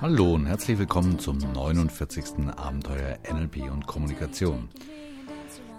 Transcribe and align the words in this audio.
Hallo 0.00 0.34
und 0.34 0.46
herzlich 0.46 0.78
willkommen 0.78 1.18
zum 1.18 1.38
49. 1.38 2.48
Abenteuer 2.56 3.18
NLP 3.32 3.70
und 3.70 3.86
Kommunikation. 3.86 4.68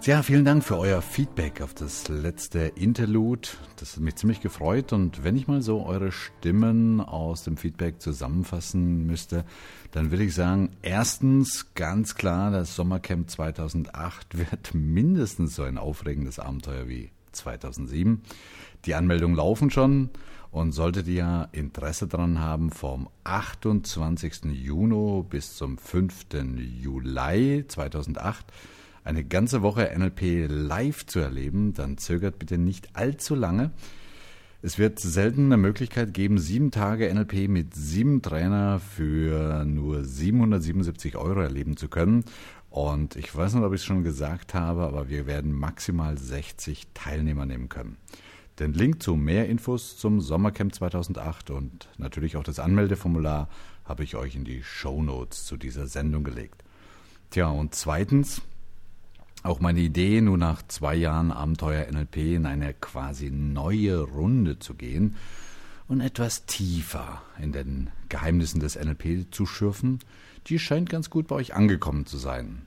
Ja, 0.02 0.22
vielen 0.22 0.44
Dank 0.44 0.64
für 0.64 0.78
euer 0.78 1.02
Feedback 1.02 1.60
auf 1.60 1.74
das 1.74 2.08
letzte 2.08 2.60
Interlude. 2.60 3.48
Das 3.76 3.94
hat 3.94 4.02
mich 4.02 4.16
ziemlich 4.16 4.40
gefreut. 4.40 4.92
Und 4.92 5.22
wenn 5.22 5.36
ich 5.36 5.48
mal 5.48 5.60
so 5.60 5.84
eure 5.84 6.12
Stimmen 6.12 7.00
aus 7.00 7.44
dem 7.44 7.56
Feedback 7.56 8.00
zusammenfassen 8.00 9.06
müsste, 9.06 9.44
dann 9.90 10.10
würde 10.10 10.24
ich 10.24 10.34
sagen, 10.34 10.70
erstens 10.80 11.74
ganz 11.74 12.14
klar, 12.14 12.50
das 12.50 12.74
Sommercamp 12.74 13.28
2008 13.28 14.38
wird 14.38 14.74
mindestens 14.74 15.56
so 15.56 15.64
ein 15.64 15.76
aufregendes 15.76 16.38
Abenteuer 16.38 16.88
wie 16.88 17.10
2007. 17.32 18.22
Die 18.86 18.94
Anmeldungen 18.94 19.36
laufen 19.36 19.70
schon. 19.70 20.10
Und 20.56 20.72
solltet 20.72 21.06
ihr 21.06 21.50
Interesse 21.52 22.06
daran 22.06 22.40
haben, 22.40 22.70
vom 22.70 23.10
28. 23.24 24.46
Juni 24.54 25.22
bis 25.28 25.54
zum 25.54 25.76
5. 25.76 26.28
Juli 26.80 27.66
2008 27.68 28.46
eine 29.04 29.22
ganze 29.22 29.60
Woche 29.60 29.92
NLP 29.94 30.46
live 30.48 31.04
zu 31.04 31.18
erleben, 31.18 31.74
dann 31.74 31.98
zögert 31.98 32.38
bitte 32.38 32.56
nicht 32.56 32.96
allzu 32.96 33.34
lange. 33.34 33.70
Es 34.62 34.78
wird 34.78 34.98
selten 34.98 35.44
eine 35.44 35.58
Möglichkeit 35.58 36.14
geben, 36.14 36.38
sieben 36.38 36.70
Tage 36.70 37.12
NLP 37.12 37.48
mit 37.48 37.74
sieben 37.74 38.22
Trainer 38.22 38.80
für 38.80 39.66
nur 39.66 40.04
777 40.04 41.18
Euro 41.18 41.40
erleben 41.40 41.76
zu 41.76 41.88
können. 41.88 42.24
Und 42.70 43.14
ich 43.16 43.36
weiß 43.36 43.52
nicht, 43.52 43.62
ob 43.62 43.74
ich 43.74 43.82
es 43.82 43.84
schon 43.84 44.04
gesagt 44.04 44.54
habe, 44.54 44.84
aber 44.84 45.10
wir 45.10 45.26
werden 45.26 45.52
maximal 45.52 46.16
60 46.16 46.86
Teilnehmer 46.94 47.44
nehmen 47.44 47.68
können. 47.68 47.98
Den 48.58 48.72
Link 48.72 49.02
zu 49.02 49.16
mehr 49.16 49.48
Infos 49.48 49.98
zum 49.98 50.22
Sommercamp 50.22 50.74
2008 50.74 51.50
und 51.50 51.88
natürlich 51.98 52.36
auch 52.36 52.42
das 52.42 52.58
Anmeldeformular 52.58 53.50
habe 53.84 54.02
ich 54.02 54.16
euch 54.16 54.34
in 54.34 54.44
die 54.44 54.62
Show 54.62 55.02
Notes 55.02 55.44
zu 55.44 55.58
dieser 55.58 55.86
Sendung 55.86 56.24
gelegt. 56.24 56.64
Tja, 57.30 57.48
und 57.48 57.74
zweitens, 57.74 58.40
auch 59.42 59.60
meine 59.60 59.80
Idee, 59.80 60.22
nun 60.22 60.40
nach 60.40 60.62
zwei 60.68 60.94
Jahren 60.94 61.32
Abenteuer 61.32 61.86
NLP 61.90 62.16
in 62.16 62.46
eine 62.46 62.72
quasi 62.72 63.30
neue 63.30 64.00
Runde 64.00 64.58
zu 64.58 64.74
gehen 64.74 65.16
und 65.86 66.00
etwas 66.00 66.46
tiefer 66.46 67.22
in 67.38 67.52
den 67.52 67.90
Geheimnissen 68.08 68.60
des 68.60 68.76
NLP 68.76 69.32
zu 69.32 69.44
schürfen, 69.44 69.98
die 70.46 70.58
scheint 70.58 70.88
ganz 70.88 71.10
gut 71.10 71.28
bei 71.28 71.36
euch 71.36 71.54
angekommen 71.54 72.06
zu 72.06 72.16
sein. 72.16 72.65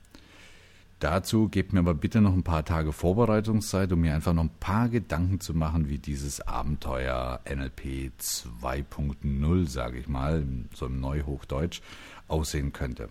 Dazu 0.99 1.47
gebt 1.47 1.71
mir 1.71 1.79
aber 1.79 1.93
bitte 1.93 2.19
noch 2.19 2.33
ein 2.33 2.43
paar 2.43 2.65
Tage 2.65 2.91
Vorbereitungszeit, 2.91 3.93
um 3.93 4.01
mir 4.01 4.13
einfach 4.13 4.33
noch 4.33 4.43
ein 4.43 4.51
paar 4.59 4.89
Gedanken 4.89 5.39
zu 5.39 5.53
machen, 5.53 5.87
wie 5.87 5.97
dieses 5.97 6.41
Abenteuer 6.41 7.39
NLP 7.49 8.11
2.0, 8.19 9.67
sage 9.67 9.99
ich 9.99 10.09
mal, 10.09 10.43
so 10.73 10.87
im 10.87 10.99
Neuhochdeutsch, 10.99 11.79
aussehen 12.27 12.73
könnte. 12.73 13.07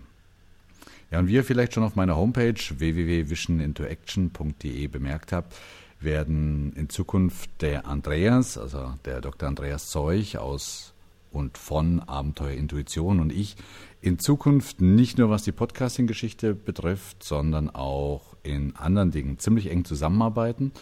Ja, 1.10 1.20
und 1.20 1.28
wie 1.28 1.34
ihr 1.34 1.44
vielleicht 1.44 1.72
schon 1.72 1.84
auf 1.84 1.96
meiner 1.96 2.16
Homepage 2.16 2.54
www.visionintoaction.de 2.54 4.86
bemerkt 4.88 5.32
habt, 5.32 5.54
werden 5.98 6.74
in 6.74 6.90
Zukunft 6.90 7.48
der 7.62 7.86
Andreas, 7.86 8.58
also 8.58 8.92
der 9.06 9.22
Dr. 9.22 9.48
Andreas 9.48 9.88
Zeug 9.88 10.36
aus 10.36 10.92
und 11.32 11.58
von 11.58 12.00
Abenteuer 12.00 12.52
Intuition 12.52 13.20
und 13.20 13.32
ich 13.32 13.56
in 14.00 14.18
Zukunft 14.18 14.80
nicht 14.80 15.18
nur 15.18 15.30
was 15.30 15.42
die 15.42 15.52
Podcasting-Geschichte 15.52 16.54
betrifft, 16.54 17.22
sondern 17.22 17.70
auch 17.70 18.36
in 18.42 18.76
anderen 18.76 19.10
Dingen 19.10 19.38
ziemlich 19.38 19.70
eng 19.70 19.84
zusammenarbeiten. 19.84 20.72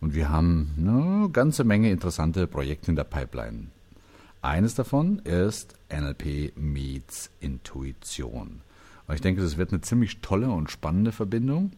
Und 0.00 0.14
wir 0.14 0.28
haben 0.28 0.74
eine 0.78 1.30
ganze 1.30 1.64
Menge 1.64 1.90
interessante 1.90 2.46
Projekte 2.46 2.90
in 2.90 2.96
der 2.96 3.04
Pipeline. 3.04 3.68
Eines 4.42 4.74
davon 4.74 5.20
ist 5.20 5.74
NLP 5.90 6.52
meets 6.56 7.30
Intuition. 7.40 8.60
Und 9.06 9.14
ich 9.14 9.20
denke, 9.20 9.40
das 9.40 9.56
wird 9.56 9.72
eine 9.72 9.80
ziemlich 9.80 10.20
tolle 10.20 10.50
und 10.50 10.70
spannende 10.70 11.12
Verbindung. 11.12 11.72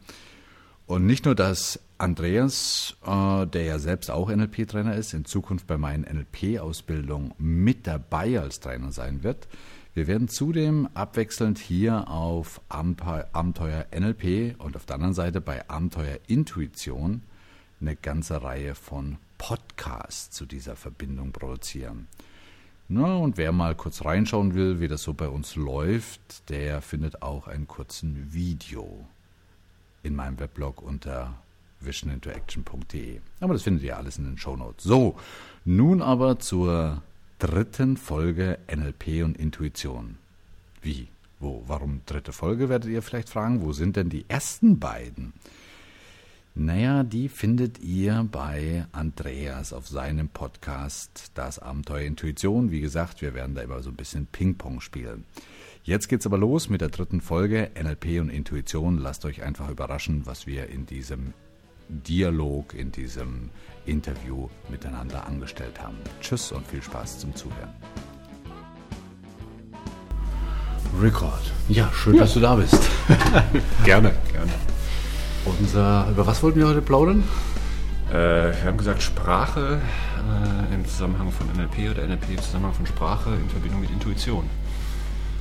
Und 0.87 1.05
nicht 1.05 1.25
nur, 1.25 1.35
dass 1.35 1.81
Andreas, 1.99 2.97
äh, 3.05 3.47
der 3.47 3.65
ja 3.65 3.79
selbst 3.79 4.11
auch 4.11 4.31
NLP-Trainer 4.31 4.95
ist, 4.95 5.15
in 5.15 5.25
Zukunft 5.25 5.67
bei 5.67 5.79
meinen 5.79 6.05
NLP-Ausbildungen 6.05 7.33
mit 7.39 7.87
dabei 7.87 8.39
als 8.39 8.61
Trainer 8.61 8.93
sein 8.93 9.23
wird. 9.23 9.49
Wir 9.95 10.07
werden 10.07 10.29
zudem 10.29 10.89
abwechselnd 10.95 11.59
hier 11.59 12.09
auf 12.09 12.61
Abenteuer 12.69 13.87
NLP 13.91 14.55
und 14.59 14.77
auf 14.77 14.85
der 14.85 14.97
anderen 14.97 15.15
Seite 15.15 15.41
bei 15.41 15.69
Abenteuer 15.69 16.19
Intuition 16.29 17.23
eine 17.81 17.97
ganze 17.97 18.43
Reihe 18.43 18.75
von 18.75 19.17
Podcasts 19.39 20.31
zu 20.31 20.45
dieser 20.45 20.77
Verbindung 20.77 21.33
produzieren. 21.33 22.09
Na, 22.89 23.17
und 23.17 23.39
wer 23.39 23.53
mal 23.53 23.75
kurz 23.75 24.05
reinschauen 24.05 24.55
will, 24.55 24.81
wie 24.81 24.89
das 24.89 25.03
so 25.03 25.15
bei 25.15 25.29
uns 25.29 25.57
läuft, 25.57 26.49
der 26.51 26.83
findet 26.83 27.23
auch 27.23 27.49
einen 27.49 27.67
kurzen 27.67 28.33
Video 28.33 29.09
in 30.07 30.15
meinem 30.15 30.39
Weblog 30.39 30.83
unter 30.83 31.35
visionintoaction.de. 31.81 33.21
Aber 33.41 33.53
das 33.53 33.63
findet 33.63 33.85
ihr 33.85 33.97
alles 33.97 34.19
in 34.19 34.25
den 34.25 34.39
Show 34.39 34.57
Notes. 34.57 34.85
So, 34.85 35.17
nun 35.65 36.01
aber 36.01 36.39
zur 36.39 37.03
dritten 37.39 37.97
Folge 37.97 38.59
NLP 38.75 39.25
und 39.25 39.37
Intuition. 39.37 40.17
Wie? 40.81 41.09
Wo? 41.39 41.63
Warum 41.67 42.01
dritte 42.07 42.33
Folge, 42.33 42.69
werdet 42.69 42.91
ihr 42.91 43.03
vielleicht 43.03 43.29
fragen? 43.29 43.63
Wo 43.63 43.73
sind 43.73 43.97
denn 43.97 44.09
die 44.09 44.25
ersten 44.29 44.79
beiden? 44.79 45.35
Naja, 46.55 47.03
die 47.03 47.29
findet 47.29 47.81
ihr 47.81 48.27
bei 48.33 48.87
Andreas 48.93 49.75
auf 49.75 49.89
seinem 49.89 50.31
Podcast 50.31 51.31
Das 51.35 51.59
Abenteuer 51.59 52.07
Intuition. 52.07 52.71
Wie 52.71 52.81
gesagt, 52.81 53.21
wir 53.21 53.35
werden 53.35 53.55
da 53.55 53.61
immer 53.61 53.83
so 53.83 53.91
ein 53.91 53.97
bisschen 53.97 54.25
Ping-Pong 54.25 54.81
spielen. 54.81 55.25
Jetzt 55.87 56.09
geht's 56.09 56.27
aber 56.27 56.37
los 56.37 56.69
mit 56.69 56.81
der 56.81 56.89
dritten 56.89 57.21
Folge 57.21 57.71
NLP 57.81 58.21
und 58.21 58.29
Intuition. 58.29 58.99
Lasst 58.99 59.25
euch 59.25 59.45
einfach 59.45 59.71
überraschen, 59.71 60.23
was 60.27 60.45
wir 60.45 60.69
in 60.69 60.85
diesem 60.85 61.33
Dialog, 61.89 62.75
in 62.75 62.91
diesem 62.91 63.51
Interview 63.85 64.49
miteinander 64.69 65.25
angestellt 65.29 65.81
haben. 65.81 65.99
Tschüss 66.21 66.51
und 66.51 66.67
viel 66.67 66.83
Spaß 66.83 67.21
zum 67.21 67.37
Zuhören. 67.37 67.73
Record. 71.01 71.53
Ja, 71.69 71.89
schön, 71.93 72.17
ja. 72.17 72.23
dass 72.23 72.35
du 72.35 72.41
da 72.41 72.57
bist. 72.57 72.75
gerne, 73.85 74.13
gerne. 74.33 74.53
Unser, 75.45 76.09
über 76.11 76.27
was 76.27 76.43
wollten 76.43 76.59
wir 76.59 76.67
heute 76.67 76.83
plaudern? 76.83 77.23
Äh, 78.11 78.15
wir 78.15 78.65
haben 78.65 78.77
gesagt 78.77 79.05
Sprache 79.05 79.81
äh, 80.19 80.75
im 80.75 80.85
Zusammenhang 80.85 81.31
von 81.31 81.47
NLP 81.47 81.93
oder 81.93 82.05
NLP 82.09 82.31
im 82.31 82.43
Zusammenhang 82.43 82.75
von 82.75 82.87
Sprache 82.87 83.37
in 83.37 83.49
Verbindung 83.49 83.83
mit 83.83 83.91
Intuition. 83.91 84.51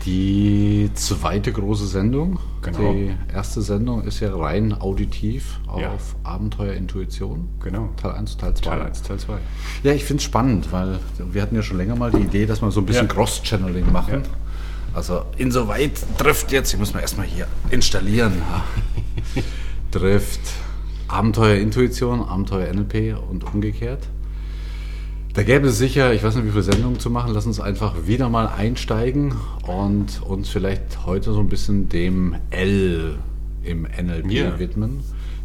Die 0.05 0.91
zweite 0.93 1.51
große 1.51 1.87
Sendung. 1.87 2.37
Genau. 2.61 2.93
Die 2.93 3.11
erste 3.33 3.61
Sendung 3.61 4.03
ist 4.03 4.19
ja 4.19 4.35
rein 4.35 4.79
auditiv 4.79 5.59
auf 5.65 5.81
ja. 5.81 5.91
Abenteuer 6.23 6.73
Intuition. 6.73 7.49
Genau. 7.63 7.89
Teil 7.97 8.11
1, 8.11 8.37
Teil 8.37 8.53
2. 8.53 8.69
Teil 8.69 8.81
1, 8.81 9.01
Teil 9.01 9.17
2. 9.17 9.37
Ja, 9.83 9.93
ich 9.93 10.03
finde 10.03 10.19
es 10.19 10.23
spannend, 10.23 10.71
weil 10.71 10.99
wir 11.31 11.41
hatten 11.41 11.55
ja 11.55 11.63
schon 11.63 11.77
länger 11.77 11.95
mal 11.95 12.11
die 12.11 12.21
Idee, 12.21 12.45
dass 12.45 12.61
wir 12.61 12.69
so 12.69 12.81
ein 12.81 12.85
bisschen 12.85 13.07
ja. 13.07 13.13
Cross-Channeling 13.13 13.91
machen. 13.91 14.21
Ja. 14.23 14.29
Also 14.93 15.23
insoweit 15.37 15.91
trifft 16.17 16.51
jetzt, 16.51 16.71
ich 16.73 16.79
muss 16.79 16.93
mal 16.93 17.01
erstmal 17.01 17.25
hier 17.25 17.47
installieren. 17.71 18.33
trifft 19.91 20.41
Abenteuer 21.07 21.55
Intuition, 21.55 22.21
Abenteuer 22.21 22.71
NLP 22.71 23.17
und 23.29 23.43
umgekehrt. 23.43 24.07
Da 25.35 25.43
gäbe 25.43 25.67
es 25.67 25.77
sicher, 25.77 26.11
ich 26.13 26.23
weiß 26.23 26.35
nicht, 26.35 26.45
wie 26.45 26.51
viele 26.51 26.63
Sendungen 26.63 26.97
zu 26.97 27.09
machen. 27.09 27.33
Lass 27.33 27.45
uns 27.45 27.59
einfach 27.59 28.07
wieder 28.07 28.29
mal 28.29 28.47
einsteigen 28.47 29.35
und 29.67 30.21
uns 30.21 30.47
vielleicht 30.47 31.05
heute 31.05 31.33
so 31.33 31.41
ein 31.41 31.49
bisschen 31.49 31.89
dem 31.89 32.37
L 32.51 33.17
im 33.61 33.81
NLP 33.81 34.31
yeah. 34.31 34.57
widmen, 34.57 35.03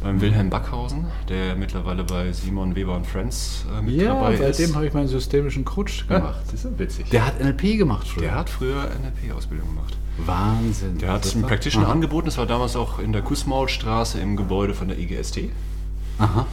beim 0.05 0.21
Wilhelm 0.21 0.51
Backhausen, 0.51 1.05
der 1.29 1.55
mittlerweile 1.55 2.03
bei 2.03 2.31
Simon 2.31 2.75
Weber 2.75 2.95
und 2.95 3.07
Friends 3.07 3.65
äh, 3.75 3.81
mit 3.81 3.95
ja, 3.95 4.13
dabei 4.13 4.35
ist. 4.35 4.39
Ja, 4.39 4.53
seitdem 4.53 4.75
habe 4.75 4.85
ich 4.85 4.93
meinen 4.93 5.07
systemischen 5.07 5.65
Coach 5.65 6.07
gemacht. 6.07 6.41
das 6.45 6.53
ist 6.53 6.65
ja 6.65 6.69
witzig. 6.77 7.09
Der 7.09 7.25
hat 7.25 7.43
NLP 7.43 7.79
gemacht 7.79 8.07
früher. 8.07 8.21
Der 8.21 8.35
hat 8.35 8.47
früher 8.47 8.83
NLP-Ausbildung 8.83 9.67
gemacht. 9.67 9.97
Wahnsinn. 10.19 10.99
Der 10.99 11.11
hat 11.11 11.33
einen 11.33 11.41
Practitioner 11.41 11.89
angeboten. 11.89 12.27
Das 12.27 12.37
war 12.37 12.45
damals 12.45 12.75
auch 12.75 12.99
in 12.99 13.13
der 13.13 13.23
Kussmaulstraße 13.23 14.19
im 14.19 14.37
Gebäude 14.37 14.75
von 14.75 14.89
der 14.89 14.99
IGST. 14.99 15.39
Aha. 16.19 16.45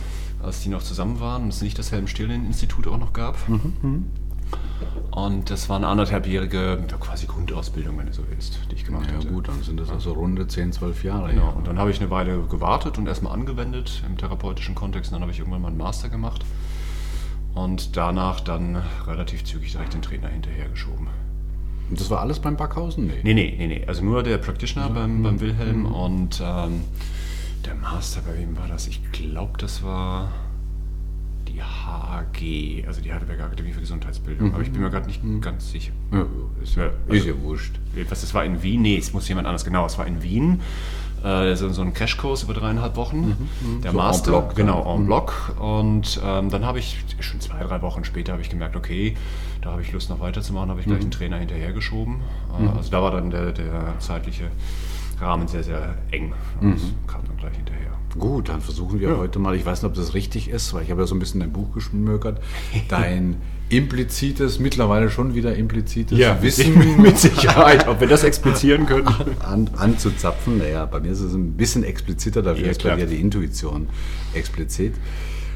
Als 0.43 0.63
die 0.63 0.71
noch 0.71 0.83
zusammen 0.83 1.21
waren 1.21 1.43
und 1.43 1.49
es 1.51 1.61
nicht 1.61 1.79
das 1.79 1.93
Helm-Stillen-Institut 1.93 2.89
auch 2.89 2.99
noch 2.99 3.13
gab. 3.13 3.37
Mhm. 3.51 4.07
Mhm. 4.53 5.13
Und 5.13 5.51
das 5.51 5.69
war 5.69 5.77
eine 5.77 5.89
anderthalbjährige 5.89 6.85
ja, 6.91 6.97
quasi 6.97 7.27
Grundausbildung, 7.27 7.99
wenn 7.99 8.07
du 8.07 8.13
so 8.13 8.23
willst, 8.31 8.59
die 8.71 8.77
ich 8.77 8.85
gemacht 8.85 9.13
habe. 9.13 9.25
Ja 9.25 9.31
gut, 9.31 9.49
dann 9.49 9.63
sind 9.63 9.79
das 9.79 9.91
also 9.91 10.13
runde 10.13 10.47
10, 10.47 10.73
12 10.73 11.05
Jahre. 11.05 11.31
Genau, 11.31 11.53
und 11.53 11.67
dann 11.67 11.79
habe 11.79 11.91
ich 11.91 12.01
eine 12.01 12.11
Weile 12.11 12.43
gewartet 12.45 12.97
und 12.97 13.07
erstmal 13.07 13.35
angewendet 13.35 14.03
im 14.07 14.17
therapeutischen 14.17 14.75
Kontext. 14.75 15.11
Und 15.11 15.17
dann 15.17 15.23
habe 15.23 15.33
ich 15.33 15.39
irgendwann 15.39 15.63
meinen 15.63 15.77
Master 15.77 16.09
gemacht 16.09 16.45
und 17.55 17.97
danach 17.97 18.41
dann 18.41 18.83
relativ 19.07 19.45
zügig 19.45 19.73
direkt 19.73 19.95
den 19.95 20.03
Trainer 20.03 20.29
hinterhergeschoben. 20.29 21.09
Und 21.91 22.01
das 22.01 22.09
war 22.09 22.21
alles 22.21 22.39
beim 22.39 22.57
Backhausen? 22.57 23.07
Nee, 23.07 23.21
nee, 23.23 23.35
nee, 23.35 23.55
nee. 23.59 23.67
nee. 23.67 23.85
Also 23.87 24.03
nur 24.03 24.23
der 24.23 24.39
Practitioner 24.39 24.87
ja. 24.87 24.93
beim, 24.95 25.23
beim 25.23 25.41
Wilhelm 25.41 25.81
mhm. 25.81 25.95
und 25.95 26.43
ähm, 26.43 26.85
der 27.67 27.75
Master, 27.75 28.23
bei 28.23 28.39
wem 28.39 28.57
war 28.57 28.67
das? 28.67 28.87
Ich 28.87 29.13
glaube, 29.13 29.59
das 29.59 29.83
war 29.83 30.33
HG, 32.23 32.85
also 32.87 33.01
die 33.01 33.13
Heidelberger 33.13 33.45
Akademie 33.45 33.73
für 33.73 33.81
Gesundheitsbildung. 33.81 34.49
Mhm. 34.49 34.55
Aber 34.55 34.63
ich 34.63 34.71
bin 34.71 34.83
mir 34.83 34.91
gerade 34.91 35.07
nicht 35.07 35.23
mhm. 35.23 35.41
ganz 35.41 35.71
sicher. 35.71 35.93
Ja, 36.13 36.27
ist, 36.63 36.77
ja, 36.77 36.85
also, 36.85 37.13
ist 37.13 37.27
ja 37.27 37.41
wurscht. 37.41 37.79
Was, 38.09 38.21
das 38.21 38.35
war 38.35 38.45
in 38.45 38.63
Wien? 38.63 38.83
Nee, 38.83 38.99
es 38.99 39.13
muss 39.13 39.29
jemand 39.29 39.47
anders. 39.47 39.65
Genau, 39.65 39.87
es 39.87 39.99
war 39.99 40.07
in 40.07 40.23
Wien. 40.23 40.61
Äh, 41.25 41.55
so, 41.55 41.69
so 41.69 41.83
ein 41.83 41.95
Crashkurs 41.95 42.43
über 42.43 42.55
dreieinhalb 42.55 42.97
Wochen. 42.97 43.21
Mhm. 43.21 43.77
mhm. 43.77 43.81
Der 43.83 43.93
so 43.93 43.97
Master, 43.97 44.33
en 44.33 44.41
bloc, 44.41 44.57
genau, 44.57 44.95
en 44.95 45.03
mhm. 45.03 45.07
bloc. 45.07 45.57
Und 45.59 46.21
ähm, 46.25 46.51
dann 46.51 46.65
habe 46.65 46.79
ich, 46.79 46.99
schon 47.21 47.41
zwei, 47.41 47.63
drei 47.63 47.81
Wochen 47.83 48.05
später, 48.05 48.33
habe 48.33 48.43
ich 48.43 48.51
gemerkt, 48.51 48.77
okay, 48.77 49.17
da 49.61 49.71
habe 49.71 49.83
ich 49.83 49.93
Lust 49.93 50.11
noch 50.11 50.21
weiterzumachen, 50.21 50.71
habe 50.71 50.81
ich 50.81 50.87
gleich 50.87 50.99
mhm. 50.99 51.05
einen 51.05 51.11
Trainer 51.13 51.37
hinterhergeschoben. 51.39 52.17
Äh, 52.61 52.77
also 52.77 52.91
da 52.91 53.03
war 53.03 53.13
dann 53.13 53.31
der, 53.31 53.53
der 53.53 53.95
zeitliche 54.01 54.51
Rahmen 55.23 55.49
sehr, 55.49 55.63
sehr 55.63 55.97
eng. 56.11 56.33
Das 56.61 56.83
kam 57.07 57.23
dann 57.27 57.37
gleich 57.37 57.57
hinterher. 57.57 57.93
Gut, 58.19 58.51
dann 58.51 58.61
versuchen 58.61 59.01
wir 59.01 59.11
ja. 59.11 59.17
heute 59.17 59.39
mal, 59.39 59.55
ich 59.55 59.65
weiß 59.65 59.83
nicht, 59.83 59.91
ob 59.91 59.95
das 59.95 60.13
richtig 60.13 60.51
ist, 60.51 60.75
weil 60.75 60.83
ich 60.83 60.91
habe 60.91 61.01
ja 61.01 61.07
so 61.07 61.15
ein 61.15 61.19
bisschen 61.19 61.41
dein 61.41 61.53
Buch 61.53 61.73
geschmökert, 61.73 62.43
dein 62.89 63.37
implizites, 63.71 64.59
mittlerweile 64.59 65.09
schon 65.09 65.35
wieder 65.35 65.55
implizites 65.57 66.19
ja, 66.19 66.43
Wissen. 66.43 67.01
Mit 67.01 67.19
Sicherheit, 67.19 67.89
ob 67.89 68.01
wir 68.01 68.09
das 68.09 68.23
explizieren 68.23 68.85
können. 68.85 69.09
An, 69.41 69.71
anzuzapfen. 69.77 70.59
Naja, 70.59 70.85
bei 70.85 71.01
mir 71.01 71.13
ist 71.13 71.21
es 71.21 71.33
ein 71.33 71.57
bisschen 71.57 71.85
expliziter, 71.85 72.43
dafür 72.43 72.67
ja, 72.67 72.71
ist 72.73 72.83
bei 72.83 72.97
mir 72.97 73.07
die 73.07 73.21
Intuition 73.21 73.89
explizit. 74.35 74.95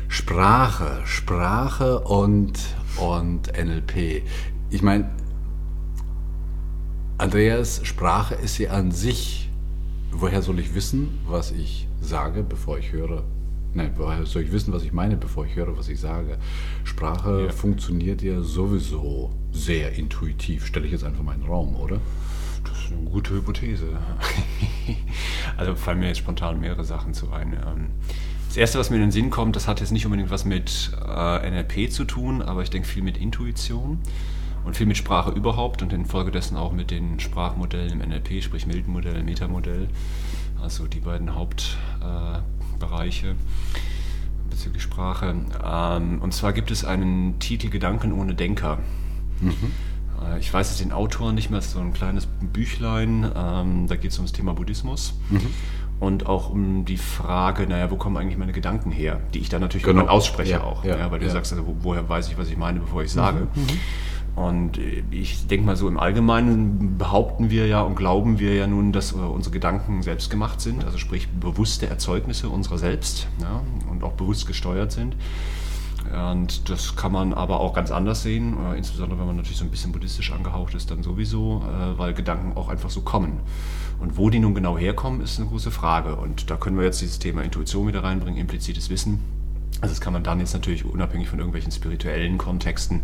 Sprache, 0.09 1.03
Sprache 1.05 2.01
und, 2.01 2.55
und 2.97 3.53
NLP. 3.53 4.23
Ich 4.71 4.83
meine, 4.83 5.11
Andreas, 7.19 7.81
Sprache 7.85 8.35
ist 8.35 8.59
ja 8.59 8.71
an 8.71 8.93
sich, 8.93 9.46
woher 10.13 10.43
soll 10.43 10.59
ich 10.59 10.75
wissen, 10.75 11.19
was 11.27 11.51
ich 11.51 11.89
sage, 12.01 12.43
bevor 12.43 12.79
ich 12.79 12.93
höre? 12.93 13.25
Nein, 13.75 13.93
woher 13.97 14.25
soll 14.25 14.43
ich 14.43 14.53
wissen, 14.53 14.73
was 14.73 14.83
ich 14.83 14.93
meine, 14.93 15.17
bevor 15.17 15.45
ich 15.45 15.55
höre, 15.55 15.77
was 15.77 15.89
ich 15.89 16.01
sage? 16.01 16.39
Sprache 16.85 17.47
ja. 17.47 17.53
funktioniert 17.53 18.23
ja 18.23 18.41
sowieso 18.41 19.33
sehr 19.53 19.93
intuitiv. 19.93 20.65
Stelle 20.65 20.87
ich 20.87 20.93
jetzt 20.93 21.05
einfach 21.05 21.23
mal 21.23 21.35
in 21.35 21.43
den 21.43 21.51
Raum, 21.51 21.77
oder? 21.77 22.01
Das 22.65 22.79
ist 22.79 22.93
eine 22.93 23.11
gute 23.11 23.35
Hypothese. 23.35 23.89
also 25.57 25.75
fallen 25.75 25.99
mir 25.99 26.09
jetzt 26.09 26.19
spontan 26.19 26.59
mehrere 26.59 26.85
Sachen 26.85 27.13
zu 27.13 27.31
ein. 27.31 27.53
Ähm, 27.53 27.91
das 28.49 28.57
erste, 28.57 28.79
was 28.79 28.89
mir 28.89 28.97
in 28.97 29.03
den 29.03 29.11
Sinn 29.11 29.29
kommt, 29.29 29.57
das 29.57 29.69
hat 29.69 29.81
jetzt 29.81 29.93
nicht 29.93 30.07
unbedingt 30.07 30.31
was 30.31 30.47
mit 30.47 30.93
äh, 31.07 31.51
NLP 31.51 31.93
zu 31.93 32.05
tun, 32.05 32.41
aber 32.41 32.63
ich 32.63 32.71
denke 32.71 32.89
viel 32.89 33.03
mit 33.03 33.19
Intuition 33.19 33.99
und 34.67 34.77
viel 34.77 34.87
mit 34.87 34.97
Sprache 34.97 35.31
überhaupt 35.31 35.81
und 35.83 35.93
infolgedessen 35.93 36.57
auch 36.57 36.73
mit 36.73 36.91
den 36.91 37.21
Sprachmodellen 37.21 38.01
im 38.01 38.09
NLP, 38.09 38.43
sprich 38.43 38.67
Milton-Modell, 38.67 39.23
Metamodell. 39.23 39.89
Also 40.61 40.87
die 40.87 41.01
beiden 41.01 41.35
Haupt. 41.35 41.79
Äh, 42.03 42.41
bezüglich 44.51 44.83
Sprache. 44.83 45.35
Ähm, 45.65 46.21
und 46.21 46.33
zwar 46.33 46.53
gibt 46.53 46.71
es 46.71 46.85
einen 46.85 47.39
Titel 47.39 47.69
Gedanken 47.69 48.13
ohne 48.13 48.35
Denker. 48.35 48.79
Mhm. 49.41 49.53
Äh, 50.23 50.39
ich 50.41 50.53
weiß 50.53 50.71
jetzt 50.71 50.81
den 50.81 50.93
Autor 50.93 51.33
nicht 51.33 51.51
mehr, 51.51 51.59
es 51.59 51.67
ist 51.67 51.73
so 51.73 51.81
ein 51.81 51.93
kleines 51.93 52.27
Büchlein, 52.27 53.31
ähm, 53.37 53.87
da 53.87 53.97
geht 53.97 54.11
es 54.11 54.19
um 54.19 54.25
das 54.25 54.33
Thema 54.33 54.55
Buddhismus. 54.55 55.15
Mhm. 55.31 55.47
Und 55.99 56.27
auch 56.27 56.51
um 56.51 56.85
die 56.85 56.99
Frage, 56.99 57.67
naja, 57.67 57.91
wo 57.91 57.97
kommen 57.97 58.19
eigentlich 58.19 58.37
meine 58.37 58.53
Gedanken 58.53 58.91
her, 58.91 59.21
die 59.33 59.39
ich 59.39 59.49
dann 59.49 59.63
natürlich 59.63 59.87
genau. 59.87 60.07
ausspreche 60.07 60.53
ja, 60.53 60.63
auch. 60.63 60.85
Ja, 60.85 60.99
ja, 60.99 61.11
weil 61.11 61.21
du 61.21 61.31
sagst, 61.31 61.53
also, 61.53 61.65
woher 61.81 62.07
weiß 62.07 62.29
ich, 62.29 62.37
was 62.37 62.51
ich 62.51 62.59
meine, 62.59 62.81
bevor 62.81 63.03
ich 63.03 63.11
sage. 63.11 63.47
Mhm. 63.55 63.67
Und 64.37 64.79
ich 65.11 65.47
denke 65.47 65.65
mal 65.65 65.77
so 65.77 65.89
im 65.89 65.99
Allgemeinen 65.99 66.99
behaupten 66.99 67.49
wir 67.49 67.67
ja 67.67 67.81
und 67.81 67.97
glauben 67.97 68.39
wir 68.39 68.55
ja 68.55 68.67
nun, 68.67 68.93
dass 68.93 69.13
unsere 69.13 69.53
Gedanken 69.53 70.03
selbst 70.03 70.31
gemacht 70.31 70.61
sind, 70.61 70.85
also 70.85 70.99
sprich 70.99 71.29
bewusste 71.29 71.87
Erzeugnisse 71.87 72.51
unserer 72.51 72.77
selbst 72.77 73.29
ja, 73.41 73.63
und 73.91 74.05
auch 74.05 74.13
bewusst 74.13 74.47
gesteuert 74.47 74.93
sind. 74.93 75.17
Und 76.13 76.71
das 76.71 76.97
kann 76.97 77.13
man 77.13 77.33
aber 77.33 77.61
auch 77.61 77.75
ganz 77.75 77.91
anders 77.91 78.23
sehen, 78.23 78.57
äh, 78.65 78.77
insbesondere 78.77 79.19
wenn 79.19 79.27
man 79.27 79.37
natürlich 79.37 79.59
so 79.59 79.65
ein 79.65 79.71
bisschen 79.71 79.93
buddhistisch 79.93 80.33
angehaucht 80.33 80.75
ist, 80.75 80.91
dann 80.91 81.03
sowieso, 81.03 81.65
äh, 81.65 81.99
weil 81.99 82.15
Gedanken 82.15 82.57
auch 82.57 82.69
einfach 82.69 82.91
so 82.91 83.01
kommen. 83.01 83.41
Und 83.99 84.17
wo 84.17 84.31
die 84.31 84.39
nun 84.39 84.55
genau 84.55 84.79
herkommen, 84.79 85.21
ist 85.21 85.39
eine 85.39 85.49
große 85.49 85.71
Frage. 85.71 86.17
Und 86.17 86.51
da 86.51 86.57
können 86.57 86.77
wir 86.77 86.85
jetzt 86.85 87.01
dieses 87.01 87.19
Thema 87.19 87.43
Intuition 87.43 87.89
wieder 87.89 88.05
reinbringen, 88.05 88.39
implizites 88.39 88.91
Wissen. 88.91 89.21
Also 89.81 89.95
das 89.95 90.01
kann 90.01 90.13
man 90.13 90.23
dann 90.23 90.41
jetzt 90.41 90.55
natürlich 90.55 90.85
unabhängig 90.85 91.29
von 91.29 91.39
irgendwelchen 91.39 91.73
spirituellen 91.73 92.39
Kontexten 92.39 93.01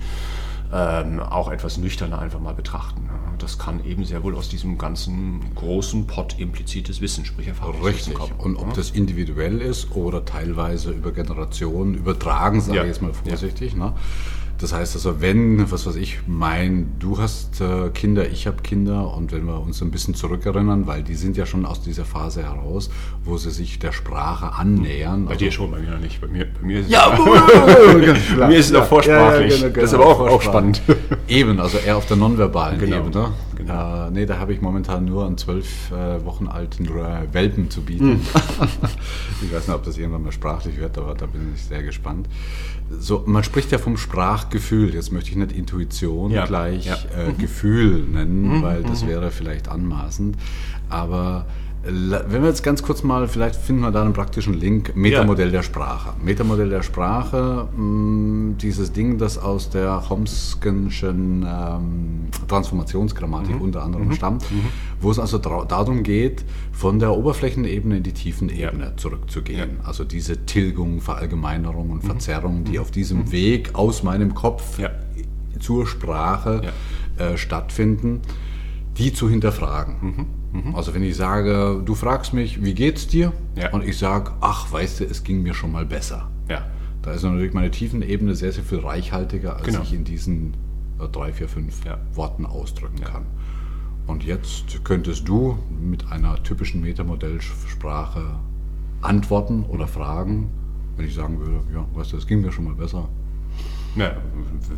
ähm, 0.73 1.21
auch 1.21 1.51
etwas 1.51 1.77
nüchterner 1.77 2.19
einfach 2.19 2.41
mal 2.41 2.55
betrachten. 2.55 3.11
Das 3.39 3.59
kann 3.59 3.85
eben 3.85 4.05
sehr 4.05 4.23
wohl 4.23 4.35
aus 4.37 4.49
diesem 4.49 4.79
ganzen 4.79 5.55
großen 5.55 6.07
Pot 6.07 6.39
implizites 6.39 7.01
Wissen, 7.01 7.25
sprich 7.25 7.49
Erfahrungswissen 7.49 8.15
kommen. 8.15 8.33
Und 8.39 8.57
ob 8.57 8.69
ja. 8.69 8.75
das 8.75 8.91
individuell 8.91 9.61
ist 9.61 9.95
oder 9.95 10.25
teilweise 10.25 10.93
über 10.93 11.13
Generationen 11.13 11.95
übertragen, 11.95 12.61
sage 12.61 12.77
ja. 12.77 12.83
ich 12.83 12.89
jetzt 12.89 13.03
mal 13.03 13.13
vorsichtig. 13.13 13.73
Ja. 13.73 13.79
Ne? 13.79 13.95
Das 14.63 14.73
heißt 14.73 14.95
also, 14.95 15.21
wenn, 15.21 15.73
was 15.73 15.87
weiß 15.87 15.97
ich, 15.97 16.21
mein, 16.29 16.93
du 17.01 17.19
hast 17.19 17.61
äh, 17.61 17.89
Kinder, 17.93 18.31
ich 18.31 18.47
habe 18.47 18.63
Kinder 18.63 19.13
und 19.13 19.33
wenn 19.33 19.45
wir 19.45 19.61
uns 19.61 19.83
ein 19.83 19.91
bisschen 19.91 20.15
zurückerinnern, 20.15 20.87
weil 20.87 21.03
die 21.03 21.17
sind 21.17 21.37
ja 21.37 21.47
schon 21.47 21.67
aus 21.67 21.83
dieser 21.83 22.05
Phase 22.05 22.45
heraus, 22.45 22.89
wo 23.25 23.37
sie 23.37 23.51
sich 23.51 23.81
der 23.81 23.91
Sprache 23.91 24.53
annähern. 24.53 25.25
Bei 25.25 25.33
also, 25.33 25.45
dir 25.45 25.51
schon, 25.51 25.73
bei 25.73 25.81
mir 25.81 25.91
noch 25.91 25.99
nicht. 25.99 26.21
Bei 26.21 26.29
mir, 26.29 26.45
bei 26.45 26.65
mir 26.65 26.79
ist 26.79 26.91
ja, 26.91 27.13
es 27.13 28.37
mir 28.37 28.57
ist 28.57 28.67
es 28.67 28.71
noch 28.71 28.87
vorsprachlich. 28.87 29.61
Ja, 29.61 29.67
ja, 29.67 29.69
genau, 29.69 29.81
das 29.81 29.85
ist 29.91 29.95
aber 29.95 30.07
auch, 30.07 30.21
auch 30.21 30.43
spannend. 30.43 30.81
Eben, 31.27 31.59
also 31.59 31.79
eher 31.79 31.97
auf 31.97 32.07
der 32.07 32.19
nonverbalen 32.19 32.79
genau. 32.79 32.99
Ebene. 32.99 33.33
Genau. 33.63 34.07
Äh, 34.07 34.11
nee, 34.11 34.27
da 34.27 34.39
habe 34.39 34.53
ich 34.53 34.61
momentan 34.61 35.05
nur 35.05 35.27
einen 35.27 35.39
zwölf 35.39 35.91
äh, 35.91 36.25
Wochen 36.25 36.49
alten 36.49 36.89
Welpen 37.33 37.71
zu 37.71 37.83
bieten. 37.83 38.13
Hm. 38.13 38.21
ich 39.43 39.53
weiß 39.53 39.69
nicht, 39.69 39.77
ob 39.77 39.85
das 39.85 39.97
irgendwann 39.99 40.25
mal 40.25 40.33
sprachlich 40.33 40.79
wird, 40.79 40.99
aber 40.99 41.15
da 41.15 41.27
bin 41.27 41.53
ich 41.55 41.63
sehr 41.63 41.83
gespannt. 41.83 42.29
So, 42.91 43.23
man 43.27 43.45
spricht 43.45 43.73
ja 43.73 43.79
vom 43.79 43.97
Sprachgefühl. 43.97 44.95
Jetzt 44.95 45.13
möchte 45.13 45.31
ich 45.31 45.37
nicht 45.37 45.53
Intuition 45.53 46.31
ja. 46.31 46.45
gleich 46.45 46.87
ja. 46.87 46.97
Äh, 47.17 47.31
mhm. 47.31 47.39
Gefühl 47.39 48.03
nennen, 48.03 48.59
mhm. 48.59 48.63
weil 48.63 48.83
das 48.83 49.05
mhm. 49.05 49.09
wäre 49.09 49.31
vielleicht 49.31 49.69
anmaßend. 49.69 50.37
Aber 50.89 51.47
wenn 51.85 52.43
wir 52.43 52.49
jetzt 52.49 52.63
ganz 52.63 52.83
kurz 52.83 53.03
mal, 53.03 53.27
vielleicht 53.27 53.57
finden 53.57 53.83
wir 53.83 53.91
da 53.91 54.03
einen 54.03 54.13
praktischen 54.13 54.55
Link, 54.55 54.95
Metamodell 54.95 55.47
ja. 55.47 55.53
der 55.53 55.63
Sprache. 55.63 56.15
Metamodell 56.23 56.69
der 56.69 56.83
Sprache, 56.83 57.69
mh, 57.77 57.83
mm, 57.83 58.59
dieses 58.59 58.93
Ding, 58.93 59.19
das 59.19 59.37
aus 59.37 59.69
der 59.69 60.01
Chomskenschen 60.09 61.45
ähm, 61.49 62.29
Transformationsgrammatik 62.47 63.57
mhm. 63.57 63.63
unter 63.63 63.83
anderem 63.83 64.09
mhm. 64.09 64.13
stammt, 64.13 64.49
mhm. 64.53 64.67
wo 65.01 65.11
es 65.11 65.19
also 65.19 65.39
darum 65.39 66.05
geht, 66.05 66.45
von 66.71 67.01
der 67.01 67.17
Oberflächenebene 67.17 67.97
in 67.97 68.03
die 68.05 68.13
Tiefenebene 68.13 68.85
ja. 68.85 68.97
zurückzugehen. 68.97 69.79
Ja. 69.81 69.89
Also 69.89 70.05
diese 70.05 70.47
Tilgung, 70.47 71.01
Verallgemeinerung 71.01 71.91
und 71.91 72.05
mhm. 72.05 72.07
Verzerrung, 72.07 72.63
die 72.63 72.73
mhm. 72.73 72.81
auf 72.81 72.93
diesem 72.93 73.19
mhm. 73.21 73.33
Weg 73.33 73.75
aus 73.75 74.05
meinem 74.05 74.35
Kopf 74.35 74.79
zur 75.59 75.87
Sprache 75.87 76.63
äh, 77.19 77.37
stattfinden, 77.37 78.21
die 78.99 79.13
zu 79.13 79.29
hinterfragen. 79.29 80.42
Mhm. 80.53 80.75
Also 80.75 80.95
wenn 80.95 81.03
ich 81.03 81.17
sage, 81.17 81.83
du 81.85 81.95
fragst 81.95 82.33
mich, 82.35 82.63
wie 82.63 82.75
geht's 82.75 83.07
dir? 83.07 83.33
Ja. 83.57 83.71
Und 83.73 83.85
ich 83.85 83.99
sage, 83.99 84.33
ach, 84.41 84.71
weißt 84.71 85.01
du, 85.01 85.05
es 85.05 85.25
ging 85.25 85.43
mir 85.43 85.55
schon 85.55 85.73
mal 85.73 85.87
besser. 85.87 86.31
Ja. 86.49 86.67
Da 87.03 87.13
ist 87.13 87.23
natürlich 87.23 87.55
meine 87.55 87.71
Tiefenebene 87.71 88.35
sehr, 88.35 88.53
sehr 88.53 88.65
viel 88.65 88.79
reichhaltiger, 88.79 89.57
als 89.57 89.65
genau. 89.65 89.83
ich 89.83 89.93
in 89.93 90.05
diesen 90.05 90.55
äh, 91.01 91.09
drei, 91.09 91.33
vier, 91.33 91.49
fünf 91.49 91.85
ja. 91.85 91.99
Worten 92.15 92.47
ausdrücken 92.47 92.99
ja. 93.01 93.09
kann. 93.09 93.27
Und 94.07 94.25
jetzt 94.25 94.85
könntest 94.85 95.27
du 95.29 95.59
mit 95.71 96.11
einer 96.11 96.43
typischen 96.43 96.81
Metamodellsprache 96.81 98.37
antworten 99.01 99.65
oder 99.65 99.87
fragen, 99.87 100.51
wenn 100.97 101.07
ich 101.07 101.15
sagen 101.15 101.39
würde, 101.41 101.61
ja, 101.73 101.87
weißt 101.95 102.13
du, 102.13 102.17
es 102.17 102.27
ging 102.27 102.43
mir 102.43 102.53
schon 102.53 102.65
mal 102.65 102.75
besser. 102.75 103.09
Ja, 103.97 104.13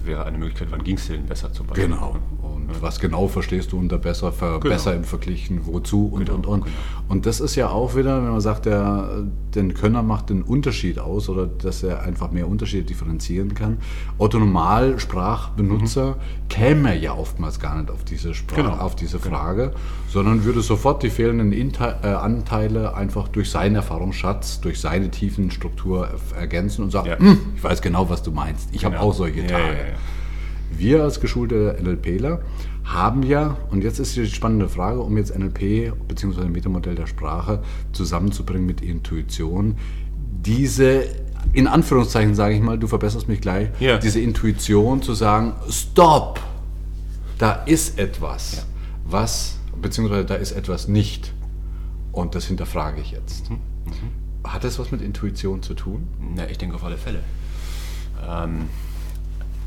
wäre 0.04 0.24
eine 0.24 0.38
Möglichkeit, 0.38 0.68
wann 0.70 0.82
ging 0.82 0.96
es 0.96 1.06
denn 1.06 1.26
besser 1.26 1.52
zum 1.52 1.66
Beispiel. 1.66 1.88
Genau. 1.88 2.16
Und 2.42 2.68
ja. 2.68 2.82
was 2.82 3.00
genau 3.00 3.28
verstehst 3.28 3.72
du 3.72 3.78
unter 3.78 3.98
besser, 3.98 4.32
ver, 4.32 4.60
genau. 4.60 4.74
besser 4.74 4.94
im 4.94 5.04
Verglichen, 5.04 5.60
wozu 5.66 6.06
und 6.06 6.26
genau, 6.26 6.36
und 6.36 6.46
und. 6.46 6.64
Genau. 6.64 6.76
Und 7.08 7.26
das 7.26 7.40
ist 7.40 7.54
ja 7.54 7.68
auch 7.68 7.94
wieder, 7.96 8.22
wenn 8.22 8.30
man 8.30 8.40
sagt, 8.40 8.66
der, 8.66 9.24
den 9.54 9.74
Könner 9.74 10.02
macht 10.02 10.30
den 10.30 10.42
Unterschied 10.42 10.98
aus 10.98 11.28
oder 11.28 11.46
dass 11.46 11.82
er 11.82 12.02
einfach 12.02 12.30
mehr 12.30 12.48
Unterschiede 12.48 12.84
differenzieren 12.84 13.54
kann. 13.54 13.78
Otto 14.18 14.38
Normalsprachbenutzer 14.38 16.12
mhm. 16.12 16.48
käme 16.48 16.98
ja 16.98 17.14
oftmals 17.14 17.60
gar 17.60 17.76
nicht 17.76 17.90
auf 17.90 18.04
diese, 18.04 18.34
Sprach, 18.34 18.56
genau. 18.56 18.76
auf 18.76 18.96
diese 18.96 19.18
genau. 19.18 19.36
Frage, 19.36 19.72
sondern 20.08 20.44
würde 20.44 20.62
sofort 20.62 21.02
die 21.02 21.10
fehlenden 21.10 21.52
Inte 21.52 21.98
äh, 22.02 22.08
Anteile 22.08 22.94
einfach 22.94 23.28
durch 23.28 23.50
seinen 23.50 23.76
Erfahrungsschatz, 23.76 24.60
durch 24.60 24.80
seine 24.80 25.10
tiefen 25.10 25.50
Struktur 25.50 26.08
ergänzen 26.38 26.84
und 26.84 26.90
sagen, 26.90 27.08
ja. 27.08 27.18
Hm, 27.18 27.38
ich 27.56 27.62
weiß 27.62 27.82
genau, 27.82 28.08
was 28.08 28.22
du 28.22 28.32
meinst. 28.32 28.68
Ich 28.72 28.84
habe 28.84 29.00
auch 29.04 29.14
solche 29.14 29.46
Tage. 29.46 29.62
Ja, 29.62 29.72
ja, 29.72 29.94
Wir 30.76 31.02
als 31.02 31.20
geschulte 31.20 31.76
NLPler 31.82 32.40
haben 32.84 33.22
ja, 33.22 33.56
und 33.70 33.82
jetzt 33.82 33.98
ist 33.98 34.16
die 34.16 34.26
spannende 34.26 34.68
Frage, 34.68 35.00
um 35.00 35.16
jetzt 35.16 35.36
NLP 35.36 35.92
bzw. 36.06 36.48
Metamodell 36.48 36.94
der 36.94 37.06
Sprache 37.06 37.62
zusammenzubringen 37.92 38.66
mit 38.66 38.82
Intuition, 38.82 39.76
diese, 40.42 41.04
in 41.54 41.66
Anführungszeichen 41.66 42.34
sage 42.34 42.54
ich 42.54 42.60
mal, 42.60 42.78
du 42.78 42.86
verbesserst 42.86 43.28
mich 43.28 43.40
gleich, 43.40 43.68
diese 44.02 44.20
Intuition 44.20 45.00
zu 45.00 45.14
sagen, 45.14 45.54
Stop! 45.70 46.40
da 47.38 47.52
ist 47.66 47.98
etwas, 47.98 48.56
ja. 48.56 48.62
was, 49.06 49.58
beziehungsweise 49.80 50.24
da 50.24 50.34
ist 50.34 50.52
etwas 50.52 50.88
nicht. 50.88 51.32
Und 52.12 52.34
das 52.34 52.46
hinterfrage 52.46 53.00
ich 53.00 53.10
jetzt. 53.10 53.50
Mhm. 53.50 53.56
Mhm. 53.86 54.48
Hat 54.48 54.62
das 54.62 54.78
was 54.78 54.92
mit 54.92 55.02
Intuition 55.02 55.62
zu 55.62 55.74
tun? 55.74 56.06
Na, 56.36 56.48
ich 56.48 56.58
denke 56.58 56.76
auf 56.76 56.84
alle 56.84 56.96
Fälle. 56.96 57.20
Ähm, 58.26 58.68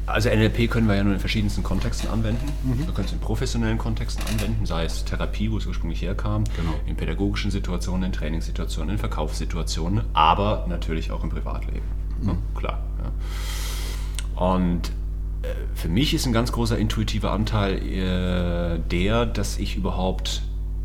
also 0.08 0.30
NLP 0.30 0.70
können 0.70 0.88
wir 0.88 0.96
ja 0.96 1.04
nur 1.04 1.14
in 1.14 1.20
verschiedensten 1.20 1.64
Kontexten 1.64 2.10
anwenden. 2.10 2.46
Mhm. 2.64 2.80
Wir 2.80 2.94
können 2.94 3.08
es 3.08 3.14
in 3.14 3.20
professionellen 3.20 3.78
Kontexten 3.78 4.26
anwenden, 4.28 4.66
sei 4.66 4.86
es 4.86 5.04
Therapie, 5.06 5.52
wo 5.52 5.58
es 5.58 5.66
ursprünglich 5.66 6.02
herkam, 6.02 6.46
genau. 6.56 6.74
in 6.86 6.96
pädagogischen 6.96 7.52
Situationen, 7.52 8.04
in 8.04 8.12
Trainingssituationen, 8.14 8.92
in 8.92 8.98
Verkaufssituationen, 8.98 10.06
aber 10.14 10.66
natürlich 10.70 11.12
auch 11.12 11.24
im 11.24 11.30
Privatleben. 11.30 11.86
Mhm. 12.22 12.28
Ja, 12.28 12.38
klar. 12.56 12.80
Ja. 13.04 14.54
Und 14.54 14.90
äh, 15.42 15.48
für 15.76 15.90
mich 15.90 16.14
ist 16.14 16.26
ein 16.26 16.34
ganz 16.34 16.52
großer 16.54 16.78
intuitiver 16.78 17.32
Anteil 17.32 17.78
äh, 17.78 18.80
der, 18.90 19.26
dass 19.26 19.58
ich 19.58 19.76
überhaupt 19.76 20.42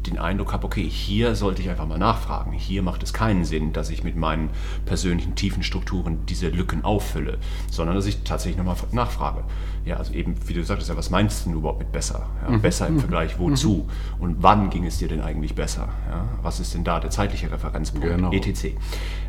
den 0.07 0.19
Eindruck 0.19 0.53
habe, 0.53 0.67
okay, 0.67 0.89
hier 0.89 1.35
sollte 1.35 1.63
ich 1.63 1.71
einfach 1.71 1.87
mal 1.87 1.99
nachfragen. 1.99 2.53
Hier 2.53 2.83
macht 2.83 3.03
es 3.03 3.13
keinen 3.13 3.45
Sinn, 3.45 3.73
dass 3.73 3.91
ich 3.91 4.05
mit 4.05 4.17
meinen 4.17 4.51
persönlichen 4.85 5.35
tiefen 5.35 5.63
Strukturen 5.63 6.27
diese 6.27 6.49
Lücken 6.49 6.85
auffülle, 6.85 7.39
sondern 7.71 7.97
dass 7.97 8.07
ich 8.07 8.23
tatsächlich 8.23 8.57
nochmal 8.57 8.77
nachfrage. 8.93 9.45
Ja, 9.85 9.97
also 9.97 10.13
eben, 10.13 10.37
wie 10.47 10.55
du 10.55 10.63
sagtest, 10.63 10.91
ja, 10.91 10.97
was 10.97 11.11
meinst 11.11 11.47
du 11.47 11.53
überhaupt 11.53 11.81
mit 11.81 11.91
besser? 11.91 12.29
Ja, 12.43 12.51
mhm. 12.51 12.63
Besser 12.63 12.87
im 12.87 12.95
mhm. 12.95 13.01
Vergleich 13.01 13.39
wozu? 13.39 13.89
Mhm. 14.19 14.23
Und 14.23 14.37
wann 14.43 14.71
ging 14.71 14.87
es 14.87 14.99
dir 14.99 15.09
denn 15.09 15.21
eigentlich 15.21 15.55
besser? 15.55 15.89
Ja, 16.09 16.25
was 16.43 16.61
ist 16.61 16.75
denn 16.75 16.85
da 16.85 17.01
der 17.01 17.11
zeitliche 17.11 17.51
Referenzpunkt? 17.51 18.07
Genau. 18.07 18.33
etc. 18.33 18.77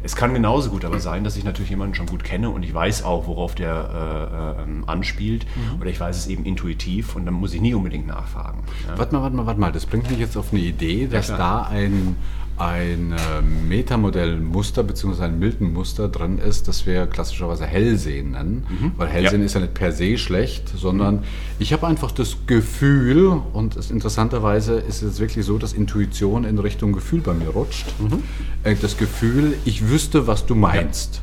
Es 0.04 0.16
kann 0.16 0.34
genauso 0.34 0.70
gut 0.70 0.86
aber 0.86 1.00
sein, 1.00 1.24
dass 1.24 1.38
ich 1.38 1.44
natürlich 1.44 1.72
jemanden 1.72 1.96
schon 1.96 2.06
gut 2.06 2.24
kenne 2.24 2.50
und 2.50 2.64
ich 2.64 2.74
weiß 2.74 3.04
auch, 3.04 3.26
worauf 3.26 3.56
der 3.56 4.58
äh, 4.58 4.62
äh, 4.62 4.86
anspielt 4.86 5.46
mhm. 5.56 5.82
oder 5.82 5.90
ich 5.90 6.00
weiß 6.00 6.18
es 6.18 6.28
eben 6.28 6.46
intuitiv 6.46 7.16
und 7.16 7.26
dann 7.26 7.34
muss 7.34 7.54
ich 7.54 7.62
nie 7.62 7.74
unbedingt 7.74 8.06
nachfragen. 8.06 8.64
Ja. 8.88 8.98
Warte 8.98 9.16
mal, 9.16 9.22
warte 9.24 9.36
mal, 9.36 9.46
warte 9.46 9.60
mal, 9.60 9.72
das 9.72 9.86
bringt 9.86 10.10
mich 10.10 10.20
jetzt 10.20 10.38
auf 10.38 10.52
eine 10.52 10.63
Idee, 10.64 11.08
dass 11.08 11.30
ja, 11.30 11.38
da 11.38 11.62
ein, 11.64 12.16
ein 12.58 13.14
äh, 13.14 13.42
Metamodell-Muster 13.68 14.84
bzw. 14.84 15.24
ein 15.24 15.40
Milton-Muster 15.40 16.08
drin 16.08 16.38
ist, 16.38 16.68
das 16.68 16.86
wir 16.86 17.08
klassischerweise 17.08 17.66
Hellsehen 17.66 18.32
nennen. 18.32 18.66
Mhm. 18.70 18.92
Weil 18.98 19.08
Hellsehen 19.08 19.42
ja. 19.42 19.46
ist 19.46 19.56
ja 19.56 19.62
nicht 19.62 19.74
per 19.74 19.92
se 19.92 20.18
schlecht, 20.18 20.70
sondern 20.76 21.16
mhm. 21.16 21.24
ich 21.60 21.74
habe 21.74 21.88
einfach 21.88 22.12
das 22.12 22.38
Gefühl, 22.48 23.42
und 23.54 23.76
es, 23.76 23.92
interessanterweise 23.92 24.76
ist 24.76 25.02
es 25.02 25.20
wirklich 25.20 25.46
so, 25.46 25.58
dass 25.58 25.74
Intuition 25.74 26.44
in 26.44 26.60
Richtung 26.60 26.94
Gefühl 26.94 27.22
bei 27.22 27.34
mir 27.34 27.50
rutscht. 27.50 27.88
Mhm. 28.00 28.24
Äh, 28.64 28.76
das 28.82 28.98
Gefühl, 28.98 29.56
ich 29.66 29.90
wüsste, 29.90 30.28
was 30.28 30.46
du 30.46 30.56
meinst. 30.56 31.16
Ja. 31.16 31.22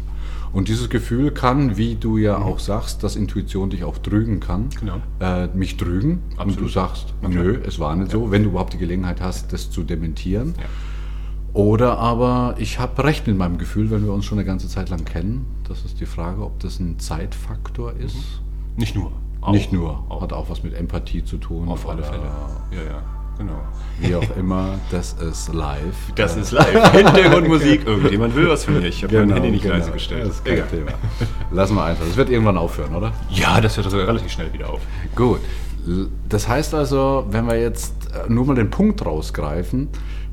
Und 0.53 0.69
dieses 0.69 0.91
Gefühl 0.91 1.31
kann, 1.31 1.77
wie 1.77 1.95
du 1.95 2.17
ja 2.17 2.39
mhm. 2.39 2.45
auch 2.45 2.59
sagst, 2.59 3.03
dass 3.05 3.17
Intuition 3.17 3.71
dich 3.71 3.85
auch 3.85 3.99
trügen 3.99 4.41
kann, 4.41 4.69
genau. 4.79 5.01
äh, 5.21 5.47
mich 5.49 5.77
trügen. 5.77 6.23
Absolut. 6.33 6.57
Und 6.57 6.61
du 6.61 6.69
sagst, 6.69 7.15
okay. 7.23 7.35
nö, 7.35 7.61
es 7.65 7.79
war 7.79 7.95
nicht 7.95 8.13
ja. 8.13 8.19
so, 8.19 8.31
wenn 8.31 8.43
du 8.43 8.51
überhaupt 8.51 8.73
die 8.73 8.79
Gelegenheit 8.79 9.21
hast, 9.21 9.53
das 9.53 9.71
zu 9.71 9.85
dementieren. 9.85 10.55
Ja. 10.59 10.65
Oder 11.53 11.99
aber 11.99 12.55
ich 12.59 12.79
habe 12.79 13.03
recht 13.05 13.27
mit 13.27 13.37
meinem 13.37 13.59
Gefühl, 13.59 13.91
wenn 13.91 14.05
wir 14.05 14.13
uns 14.13 14.25
schon 14.25 14.39
eine 14.39 14.47
ganze 14.47 14.69
Zeit 14.69 14.89
lang 14.89 15.05
kennen. 15.05 15.47
Das 15.69 15.85
ist 15.85 16.01
die 16.01 16.07
Frage, 16.07 16.45
ob 16.45 16.61
das 16.61 16.79
ein 16.79 16.99
Zeitfaktor 16.99 17.93
ist. 17.95 18.17
Mhm. 18.17 18.77
Nicht 18.77 18.95
nur. 18.95 19.13
Auch. 19.41 19.53
Nicht 19.53 19.73
nur. 19.73 20.05
Auch. 20.09 20.23
Hat 20.23 20.33
auch 20.33 20.51
was 20.51 20.63
mit 20.63 20.75
Empathie 20.75 21.25
zu 21.25 21.39
tun. 21.39 21.69
Auf 21.69 21.89
alle 21.89 22.03
Fälle. 22.03 22.31
Ja, 22.73 22.83
ja. 22.83 23.03
Genau. 23.41 23.63
Wie 24.01 24.15
auch 24.15 24.37
immer, 24.37 24.79
das 24.91 25.15
ist 25.15 25.55
live. 25.55 25.97
Das 26.15 26.37
ist 26.37 26.53
live. 26.53 26.93
Hintergrundmusik. 26.93 27.87
Irgendjemand 27.87 28.37
will 28.37 28.51
was 28.51 28.67
von 28.67 28.75
mir. 28.75 28.87
Ich 28.87 29.03
habe 29.03 29.15
genau, 29.15 29.25
mein 29.25 29.35
Handy 29.37 29.53
nicht 29.53 29.63
genau. 29.63 29.77
leise 29.77 29.93
gestellt. 29.93 30.27
Das 30.27 30.35
ist 30.35 30.45
kein 30.45 30.57
Egal. 30.57 30.69
Thema. 30.69 30.93
Lassen 31.51 31.75
wir 31.75 31.85
einfach. 31.85 32.05
Das 32.05 32.19
wird 32.19 32.29
irgendwann 32.29 32.59
aufhören, 32.59 32.95
oder? 32.95 33.15
Ja, 33.31 33.63
das 33.63 33.79
hört 33.79 33.91
sogar 33.91 34.09
relativ 34.09 34.31
schnell 34.31 34.53
wieder 34.53 34.69
auf. 34.69 34.81
Gut. 35.17 35.41
Das 36.29 36.49
heißt 36.49 36.75
also, 36.75 37.25
wenn 37.31 37.47
wir 37.47 37.59
jetzt 37.59 37.95
nur 38.29 38.45
mal 38.45 38.57
den 38.57 38.69
Punkt 38.69 39.07
rausgreifen, 39.07 39.89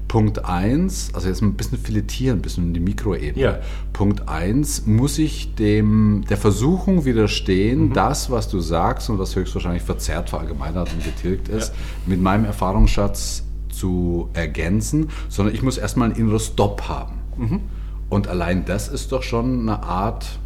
Punkt 0.08 0.46
1, 0.46 1.12
also 1.14 1.28
jetzt 1.28 1.42
ein 1.42 1.56
bisschen 1.56 1.78
filetieren, 1.78 2.40
ein 2.40 2.42
bisschen 2.42 2.68
in 2.68 2.74
die 2.74 2.80
Mikroebene. 2.80 3.40
Ja. 3.42 3.60
Punkt 3.92 4.30
1, 4.30 4.86
muss 4.86 5.18
ich 5.18 5.56
dem, 5.56 6.24
der 6.30 6.38
Versuchung 6.38 7.06
widerstehen, 7.06 7.90
mhm. 7.90 7.94
das, 7.94 8.32
was 8.32 8.48
du 8.48 8.60
sagst 8.60 9.10
und 9.10 9.20
was 9.20 9.36
höchstwahrscheinlich 9.36 9.84
verzerrt, 9.84 10.30
verallgemeinert 10.30 10.90
und 10.94 11.04
getilgt 11.04 11.50
ist, 11.50 11.70
ja. 11.70 11.76
mit 12.06 12.22
meinem 12.22 12.46
Erfahrungsschatz 12.46 13.44
zu 13.70 14.30
ergänzen, 14.34 15.10
sondern 15.30 15.54
ich 15.54 15.62
muss 15.62 15.78
erstmal 15.78 16.12
ein 16.12 16.16
inneres 16.16 16.48
Stop 16.48 16.84
haben. 16.88 17.16
Mhm. 17.38 17.60
Und 18.10 18.28
allein 18.28 18.66
das 18.66 18.88
ist 18.88 19.12
doch 19.12 19.24
schon 19.24 19.62
eine 19.62 19.84
Art 19.84 20.40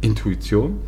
Intuition. 0.00 0.78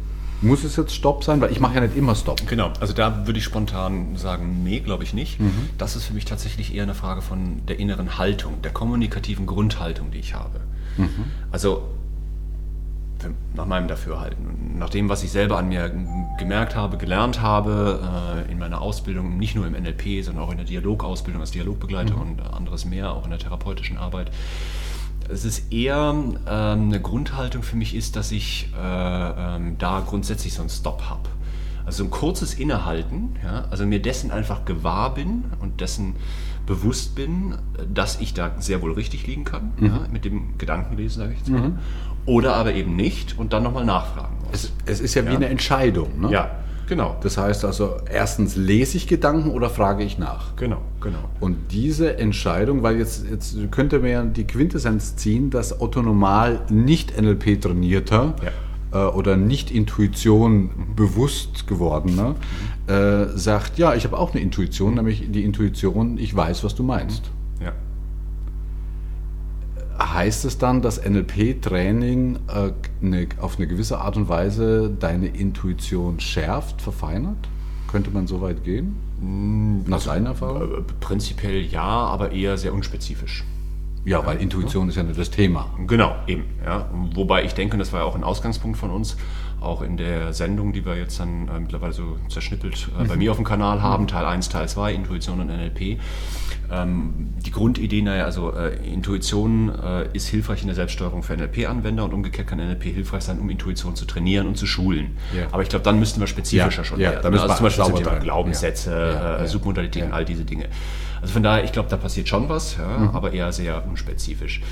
Muss 0.42 0.64
es 0.64 0.76
jetzt 0.76 0.94
Stopp 0.94 1.24
sein? 1.24 1.40
Weil 1.40 1.52
ich 1.52 1.60
mache 1.60 1.74
ja 1.74 1.80
nicht 1.82 1.96
immer 1.96 2.14
Stopp. 2.14 2.46
Genau, 2.46 2.72
also 2.80 2.92
da 2.92 3.26
würde 3.26 3.38
ich 3.38 3.44
spontan 3.44 4.16
sagen, 4.16 4.62
nee, 4.64 4.80
glaube 4.80 5.04
ich 5.04 5.12
nicht. 5.12 5.40
Mhm. 5.40 5.70
Das 5.78 5.96
ist 5.96 6.04
für 6.04 6.14
mich 6.14 6.24
tatsächlich 6.24 6.74
eher 6.74 6.84
eine 6.84 6.94
Frage 6.94 7.22
von 7.22 7.66
der 7.66 7.78
inneren 7.78 8.18
Haltung, 8.18 8.62
der 8.62 8.72
kommunikativen 8.72 9.46
Grundhaltung, 9.46 10.10
die 10.10 10.18
ich 10.18 10.34
habe. 10.34 10.60
Mhm. 10.96 11.24
Also 11.52 11.82
nach 13.54 13.66
meinem 13.66 13.88
Dafürhalten. 13.88 14.78
Nach 14.78 14.88
dem, 14.88 15.08
was 15.08 15.22
ich 15.22 15.30
selber 15.30 15.58
an 15.58 15.68
mir 15.68 15.92
gemerkt 16.38 16.74
habe, 16.74 16.96
gelernt 16.96 17.42
habe, 17.42 18.00
äh, 18.48 18.50
in 18.50 18.58
meiner 18.58 18.80
Ausbildung, 18.80 19.36
nicht 19.36 19.54
nur 19.54 19.66
im 19.66 19.74
NLP, 19.74 20.24
sondern 20.24 20.44
auch 20.44 20.50
in 20.50 20.56
der 20.56 20.66
Dialogausbildung 20.66 21.40
als 21.40 21.50
Dialogbegleiter 21.50 22.14
mhm. 22.14 22.20
und 22.20 22.40
anderes 22.40 22.84
mehr, 22.84 23.12
auch 23.12 23.24
in 23.24 23.30
der 23.30 23.38
therapeutischen 23.38 23.98
Arbeit 23.98 24.30
es 25.32 25.44
ist 25.44 25.72
eher 25.72 26.14
ähm, 26.14 26.36
eine 26.46 27.00
Grundhaltung 27.00 27.62
für 27.62 27.76
mich 27.76 27.94
ist, 27.94 28.16
dass 28.16 28.32
ich 28.32 28.72
äh, 28.76 29.56
ähm, 29.56 29.76
da 29.78 30.00
grundsätzlich 30.06 30.54
so 30.54 30.62
einen 30.62 30.70
Stop 30.70 31.02
habe. 31.08 31.28
Also 31.86 32.04
ein 32.04 32.10
kurzes 32.10 32.54
Innehalten, 32.54 33.36
ja, 33.42 33.64
also 33.70 33.86
mir 33.86 34.00
dessen 34.00 34.30
einfach 34.30 34.64
gewahr 34.64 35.14
bin 35.14 35.44
und 35.60 35.80
dessen 35.80 36.14
bewusst 36.66 37.14
bin, 37.14 37.56
dass 37.92 38.20
ich 38.20 38.34
da 38.34 38.52
sehr 38.58 38.82
wohl 38.82 38.92
richtig 38.92 39.26
liegen 39.26 39.44
kann, 39.44 39.72
mhm. 39.76 39.86
ja, 39.86 40.06
mit 40.12 40.24
dem 40.24 40.56
Gedankenlesen, 40.58 41.22
sage 41.22 41.32
ich 41.32 41.38
jetzt 41.38 41.48
mal. 41.48 41.70
Mhm. 41.70 41.78
Oder 42.26 42.54
aber 42.54 42.74
eben 42.74 42.94
nicht 42.96 43.38
und 43.38 43.52
dann 43.52 43.62
nochmal 43.62 43.84
nachfragen 43.84 44.36
muss. 44.44 44.64
Es, 44.64 44.72
es 44.86 45.00
ist 45.00 45.14
ja, 45.14 45.22
ja 45.22 45.30
wie 45.30 45.36
eine 45.36 45.48
Entscheidung. 45.48 46.20
Ne? 46.20 46.30
Ja, 46.30 46.50
Genau. 46.90 47.16
Das 47.22 47.38
heißt 47.38 47.64
also, 47.64 47.98
erstens 48.10 48.56
lese 48.56 48.96
ich 48.96 49.06
Gedanken 49.06 49.52
oder 49.52 49.70
frage 49.70 50.02
ich 50.02 50.18
nach. 50.18 50.56
Genau, 50.56 50.78
genau. 51.00 51.20
Und 51.38 51.70
diese 51.70 52.18
Entscheidung, 52.18 52.82
weil 52.82 52.96
jetzt, 52.96 53.24
jetzt 53.30 53.56
könnte 53.70 54.00
man 54.00 54.10
ja 54.10 54.24
die 54.24 54.44
Quintessenz 54.44 55.14
ziehen, 55.14 55.50
dass 55.50 55.80
Otto 55.80 56.02
Normal 56.02 56.62
nicht 56.68 57.16
NLP 57.16 57.60
trainierter 57.60 58.34
ja. 58.92 59.06
äh, 59.06 59.12
oder 59.12 59.36
nicht 59.36 59.70
Intuition 59.70 60.62
mhm. 60.62 60.96
bewusst 60.96 61.68
gewordener 61.68 62.34
mhm. 62.88 62.92
äh, 62.92 63.38
sagt, 63.38 63.78
ja, 63.78 63.94
ich 63.94 64.02
habe 64.02 64.18
auch 64.18 64.32
eine 64.32 64.42
Intuition, 64.42 64.94
nämlich 64.94 65.30
die 65.30 65.44
Intuition, 65.44 66.18
ich 66.18 66.34
weiß, 66.34 66.64
was 66.64 66.74
du 66.74 66.82
meinst. 66.82 67.30
Mhm. 67.60 67.66
Heißt 70.02 70.46
es 70.46 70.56
dann, 70.56 70.80
dass 70.80 71.04
NLP-Training 71.04 72.38
äh, 72.48 72.72
eine, 73.02 73.28
auf 73.40 73.58
eine 73.58 73.66
gewisse 73.66 73.98
Art 73.98 74.16
und 74.16 74.28
Weise 74.28 74.90
deine 74.98 75.26
Intuition 75.28 76.20
schärft, 76.20 76.80
verfeinert? 76.80 77.48
Könnte 77.86 78.10
man 78.10 78.26
so 78.26 78.40
weit 78.40 78.64
gehen? 78.64 78.96
Hm, 79.20 79.84
Nach 79.86 79.98
also, 79.98 80.10
seiner 80.10 80.30
Erfahrung? 80.30 80.62
Äh, 80.62 80.82
prinzipiell 81.00 81.62
ja, 81.62 81.82
aber 81.82 82.32
eher 82.32 82.56
sehr 82.56 82.72
unspezifisch. 82.72 83.44
Ja, 84.04 84.24
weil 84.24 84.38
Intuition 84.38 84.88
ist 84.88 84.96
ja 84.96 85.02
nicht 85.02 85.18
das 85.18 85.30
Thema. 85.30 85.68
Genau, 85.86 86.16
eben. 86.26 86.44
Ja. 86.64 86.88
Wobei 87.14 87.44
ich 87.44 87.52
denke, 87.52 87.74
und 87.74 87.80
das 87.80 87.92
war 87.92 88.00
ja 88.00 88.06
auch 88.06 88.14
ein 88.14 88.24
Ausgangspunkt 88.24 88.78
von 88.78 88.90
uns, 88.90 89.18
auch 89.60 89.82
in 89.82 89.96
der 89.96 90.32
Sendung, 90.32 90.72
die 90.72 90.84
wir 90.84 90.96
jetzt 90.96 91.20
dann 91.20 91.48
äh, 91.48 91.60
mittlerweile 91.60 91.92
so 91.92 92.18
zerschnippelt 92.28 92.88
äh, 92.98 93.04
bei 93.04 93.14
mhm. 93.14 93.18
mir 93.18 93.30
auf 93.30 93.36
dem 93.36 93.44
Kanal 93.44 93.82
haben, 93.82 94.06
Teil 94.06 94.24
1, 94.24 94.48
Teil 94.48 94.68
2, 94.68 94.94
Intuition 94.94 95.40
und 95.40 95.48
NLP. 95.48 95.98
Ähm, 96.72 97.30
die 97.44 97.50
Grundidee, 97.50 98.02
naja, 98.02 98.24
also 98.24 98.52
äh, 98.52 98.76
Intuition 98.86 99.72
äh, 99.82 100.08
ist 100.12 100.28
hilfreich 100.28 100.60
in 100.62 100.68
der 100.68 100.76
Selbststeuerung 100.76 101.22
für 101.22 101.36
NLP-Anwender 101.36 102.04
und 102.04 102.14
umgekehrt 102.14 102.46
kann 102.46 102.58
NLP 102.58 102.84
hilfreich 102.84 103.22
sein, 103.22 103.40
um 103.40 103.50
Intuition 103.50 103.96
zu 103.96 104.04
trainieren 104.04 104.46
und 104.46 104.56
zu 104.56 104.66
schulen. 104.66 105.16
Ja. 105.36 105.48
Aber 105.50 105.62
ich 105.62 105.68
glaube, 105.68 105.84
dann 105.84 105.98
müssten 105.98 106.20
wir 106.20 106.26
spezifischer 106.26 106.82
ja, 106.82 106.84
schon 106.84 107.00
ja, 107.00 107.10
werden. 107.10 107.34
Also 107.34 107.54
zum 107.54 107.64
Beispiel 107.64 107.84
zum 107.84 107.96
Thema 107.96 108.18
Glaubenssätze, 108.18 109.38
äh, 109.40 109.46
Submodalitäten, 109.46 110.12
all 110.12 110.24
diese 110.24 110.44
Dinge. 110.44 110.66
Also 111.20 111.34
von 111.34 111.42
daher, 111.42 111.64
ich 111.64 111.72
glaube, 111.72 111.88
da 111.88 111.96
passiert 111.96 112.28
schon 112.28 112.48
was, 112.48 112.76
ja, 112.76 112.98
mhm. 112.98 113.08
aber 113.10 113.32
eher 113.32 113.52
sehr 113.52 113.86
unspezifisch. 113.86 114.62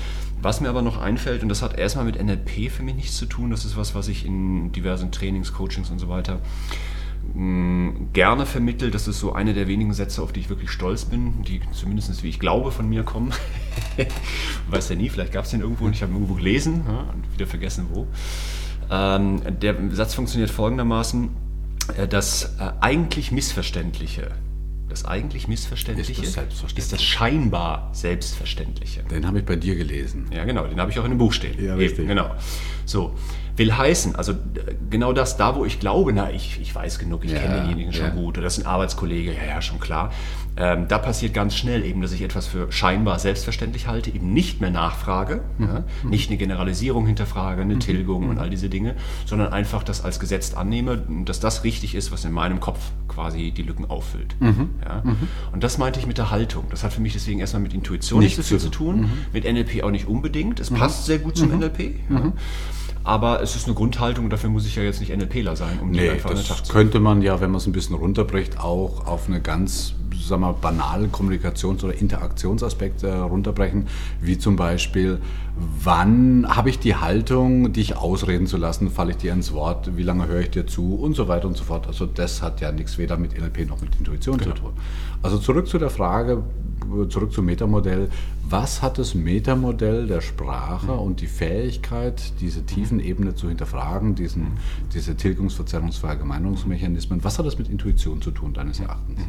Was 0.41 0.61
mir 0.61 0.69
aber 0.69 0.81
noch 0.81 0.99
einfällt, 0.99 1.43
und 1.43 1.49
das 1.49 1.61
hat 1.61 1.77
erstmal 1.77 2.05
mit 2.05 2.21
NLP 2.21 2.71
für 2.71 2.83
mich 2.83 2.95
nichts 2.95 3.17
zu 3.17 3.25
tun, 3.25 3.51
das 3.51 3.65
ist 3.65 3.77
was, 3.77 3.93
was 3.93 4.07
ich 4.07 4.25
in 4.25 4.71
diversen 4.71 5.11
Trainings, 5.11 5.53
Coachings 5.53 5.89
und 5.89 5.99
so 5.99 6.09
weiter 6.09 6.39
mh, 7.33 7.41
mm, 7.41 8.09
gerne 8.13 8.45
vermittelt. 8.45 8.93
Das 8.93 9.07
ist 9.07 9.19
so 9.19 9.33
eine 9.33 9.53
der 9.53 9.67
wenigen 9.67 9.93
Sätze, 9.93 10.21
auf 10.21 10.31
die 10.31 10.39
ich 10.39 10.49
wirklich 10.49 10.69
stolz 10.69 11.05
bin, 11.05 11.43
die 11.43 11.61
zumindest, 11.71 12.23
wie 12.23 12.29
ich 12.29 12.39
glaube, 12.39 12.71
von 12.71 12.87
mir 12.87 13.03
kommen. 13.03 13.33
Weiß 14.69 14.89
ja 14.89 14.95
nie, 14.95 15.09
vielleicht 15.09 15.33
gab 15.33 15.45
es 15.45 15.51
den 15.51 15.61
irgendwo 15.61 15.85
und 15.85 15.93
ich 15.93 16.01
habe 16.01 16.11
ihn 16.11 16.15
irgendwo 16.15 16.35
gelesen 16.35 16.83
ja, 16.87 16.99
und 17.13 17.31
wieder 17.33 17.47
vergessen 17.47 17.87
wo. 17.91 18.07
Ähm, 18.91 19.41
der 19.61 19.75
Satz 19.91 20.15
funktioniert 20.15 20.49
folgendermaßen, 20.49 21.29
äh, 21.97 22.07
das 22.07 22.55
äh, 22.59 22.71
eigentlich 22.81 23.31
Missverständliche 23.31 24.31
das 24.89 25.05
eigentlich 25.05 25.47
Missverständliche 25.47 26.23
ist 26.23 26.35
das, 26.35 26.45
ist 26.75 26.93
das, 26.93 27.03
scheinbar 27.03 27.89
Selbstverständliche. 27.93 29.03
Den 29.03 29.27
habe 29.27 29.39
ich 29.39 29.45
bei 29.45 29.55
dir 29.55 29.75
gelesen. 29.75 30.27
Ja, 30.33 30.43
genau, 30.45 30.65
den 30.65 30.79
habe 30.79 30.91
ich 30.91 30.99
auch 30.99 31.05
in 31.05 31.11
dem 31.11 31.19
Buch 31.19 31.31
stehen. 31.31 31.63
Ja, 31.63 31.75
richtig. 31.75 31.99
Eben, 31.99 32.09
genau. 32.09 32.31
So, 32.85 33.15
Will 33.59 33.75
heißen, 33.75 34.15
also 34.15 34.35
genau 34.89 35.11
das, 35.11 35.35
da 35.35 35.55
wo 35.55 35.65
ich 35.65 35.79
glaube, 35.81 36.13
na, 36.13 36.31
ich, 36.31 36.59
ich 36.61 36.73
weiß 36.73 36.97
genug, 36.97 37.25
ich 37.25 37.33
Ja, 37.33 37.39
kenne 37.39 37.55
denjenigen 37.55 37.91
schon 37.91 38.05
ja. 38.05 38.09
gut, 38.11 38.37
oder 38.37 38.43
das 38.45 38.57
ist 38.57 38.63
ein 38.63 38.67
Arbeitskollege, 38.67 39.33
ja, 39.33 39.43
ja, 39.43 39.61
schon 39.61 39.81
klar. 39.81 40.13
Ähm, 40.57 40.87
da 40.87 40.97
passiert 40.97 41.33
ganz 41.33 41.55
schnell 41.55 41.85
eben, 41.85 42.01
dass 42.01 42.11
ich 42.11 42.21
etwas 42.21 42.47
für 42.47 42.71
scheinbar 42.71 43.19
selbstverständlich 43.19 43.87
halte, 43.87 44.09
eben 44.09 44.33
nicht 44.33 44.61
mehr 44.61 44.71
nachfrage, 44.71 45.41
ja, 45.57 45.83
nicht 46.03 46.29
eine 46.29 46.37
Generalisierung 46.37 47.05
hinterfrage, 47.05 47.61
eine 47.61 47.79
Tilgung 47.79 48.29
und 48.29 48.39
all 48.39 48.49
diese 48.49 48.69
Dinge, 48.69 48.95
sondern 49.25 49.53
einfach 49.53 49.83
das 49.83 50.03
als 50.03 50.19
gesetzt 50.19 50.57
annehme, 50.57 51.01
dass 51.25 51.39
das 51.39 51.63
richtig 51.63 51.95
ist, 51.95 52.11
was 52.11 52.25
in 52.25 52.31
meinem 52.31 52.59
Kopf 52.59 52.79
quasi 53.07 53.51
die 53.51 53.63
Lücken 53.63 53.85
auffüllt. 53.85 54.35
Ja. 54.39 55.03
Und 55.51 55.63
das 55.63 55.77
meinte 55.77 55.99
ich 55.99 56.07
mit 56.07 56.17
der 56.17 56.31
Haltung. 56.31 56.65
Das 56.69 56.83
hat 56.83 56.93
für 56.93 57.01
mich 57.01 57.13
deswegen 57.13 57.39
erstmal 57.39 57.61
mit 57.61 57.73
Intuition 57.73 58.19
nicht 58.19 58.35
so 58.35 58.43
viel 58.43 58.59
zu 58.59 58.69
tun, 58.69 59.09
mit 59.33 59.45
NLP 59.45 59.83
auch 59.83 59.91
nicht 59.91 60.07
unbedingt. 60.07 60.59
Es 60.59 60.69
passt 60.69 61.05
sehr 61.05 61.19
gut 61.19 61.37
zum 61.37 61.57
NLP. 61.57 61.95
Ja. 62.09 62.33
Aber 63.03 63.41
es 63.41 63.55
ist 63.55 63.65
eine 63.65 63.75
Grundhaltung, 63.75 64.29
dafür 64.29 64.49
muss 64.49 64.65
ich 64.65 64.75
ja 64.75 64.83
jetzt 64.83 64.99
nicht 64.99 65.15
NLPler 65.15 65.55
sein, 65.55 65.79
um 65.81 65.93
die 65.93 65.99
Nee, 65.99 66.09
einfach 66.09 66.31
an 66.31 66.35
den 66.35 66.45
Tag 66.45 66.57
das 66.57 66.67
zu 66.67 66.73
könnte 66.73 66.99
man 66.99 67.21
ja, 67.21 67.39
wenn 67.39 67.49
man 67.49 67.57
es 67.57 67.65
ein 67.65 67.71
bisschen 67.71 67.95
runterbricht, 67.95 68.59
auch 68.59 69.07
auf 69.07 69.27
eine 69.27 69.41
ganz 69.41 69.95
sagen 70.15 70.41
wir, 70.41 70.53
banalen 70.53 71.11
Kommunikations- 71.11 71.83
oder 71.83 71.93
Interaktionsaspekte 71.93 73.07
äh, 73.07 73.17
runterbrechen, 73.17 73.87
wie 74.21 74.37
zum 74.37 74.55
Beispiel, 74.55 75.19
wann 75.83 76.45
habe 76.47 76.69
ich 76.69 76.79
die 76.79 76.95
Haltung, 76.95 77.73
dich 77.73 77.97
ausreden 77.97 78.47
zu 78.47 78.57
lassen, 78.57 78.89
falle 78.89 79.11
ich 79.11 79.17
dir 79.17 79.33
ins 79.33 79.53
Wort, 79.53 79.97
wie 79.97 80.03
lange 80.03 80.27
höre 80.27 80.41
ich 80.41 80.51
dir 80.51 80.67
zu 80.67 80.95
und 80.95 81.15
so 81.15 81.27
weiter 81.27 81.47
und 81.47 81.57
so 81.57 81.63
fort. 81.63 81.87
Also 81.87 82.05
das 82.05 82.41
hat 82.41 82.61
ja 82.61 82.71
nichts 82.71 82.97
weder 82.97 83.17
mit 83.17 83.37
NLP 83.37 83.67
noch 83.67 83.81
mit 83.81 83.95
Intuition 83.97 84.39
zu 84.39 84.51
tun. 84.51 84.73
Also 85.21 85.37
zurück 85.37 85.67
zu 85.67 85.77
der 85.77 85.89
Frage, 85.89 86.43
zurück 87.09 87.33
zum 87.33 87.45
Metamodell. 87.45 88.09
Was 88.47 88.81
hat 88.81 88.97
das 88.97 89.13
Metamodell 89.13 90.07
der 90.07 90.21
Sprache 90.21 90.93
und 90.93 91.21
die 91.21 91.27
Fähigkeit, 91.27 92.33
diese 92.39 92.65
Tiefenebene 92.65 93.35
zu 93.35 93.47
hinterfragen, 93.49 94.15
diesen, 94.15 94.53
diese 94.93 95.15
Tilgungs-, 95.15 95.55
Verzerrungs-, 95.55 95.99
Verallgemeinerungsmechanismen, 95.99 97.23
was 97.23 97.37
hat 97.37 97.45
das 97.45 97.57
mit 97.57 97.69
Intuition 97.69 98.21
zu 98.21 98.31
tun, 98.31 98.53
deines 98.53 98.79
Erachtens? 98.79 99.19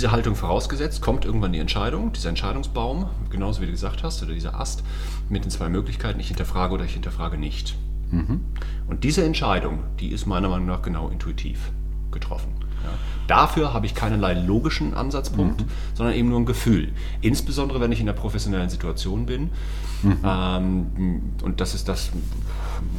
Diese 0.00 0.12
Haltung 0.12 0.34
vorausgesetzt, 0.34 1.02
kommt 1.02 1.26
irgendwann 1.26 1.52
die 1.52 1.58
Entscheidung, 1.58 2.10
dieser 2.14 2.30
Entscheidungsbaum, 2.30 3.10
genauso 3.28 3.60
wie 3.60 3.66
du 3.66 3.72
gesagt 3.72 4.02
hast, 4.02 4.22
oder 4.22 4.32
dieser 4.32 4.58
Ast 4.58 4.82
mit 5.28 5.44
den 5.44 5.50
zwei 5.50 5.68
Möglichkeiten, 5.68 6.18
ich 6.20 6.28
hinterfrage 6.28 6.72
oder 6.72 6.86
ich 6.86 6.94
hinterfrage 6.94 7.36
nicht. 7.36 7.76
Und 8.88 9.04
diese 9.04 9.22
Entscheidung, 9.22 9.80
die 10.00 10.08
ist 10.08 10.24
meiner 10.24 10.48
Meinung 10.48 10.64
nach 10.64 10.80
genau 10.80 11.10
intuitiv 11.10 11.70
getroffen. 12.12 12.48
Ja. 12.82 12.88
Dafür 13.26 13.74
habe 13.74 13.84
ich 13.84 13.94
keinerlei 13.94 14.32
logischen 14.32 14.94
Ansatzpunkt, 14.94 15.66
sondern 15.92 16.14
eben 16.14 16.30
nur 16.30 16.40
ein 16.40 16.46
Gefühl. 16.46 16.92
Insbesondere, 17.20 17.78
wenn 17.82 17.92
ich 17.92 18.00
in 18.00 18.08
einer 18.08 18.16
professionellen 18.16 18.70
Situation 18.70 19.26
bin. 19.26 19.50
Ähm, 20.24 21.34
und 21.42 21.60
das 21.60 21.74
ist 21.74 21.88
das, 21.88 22.10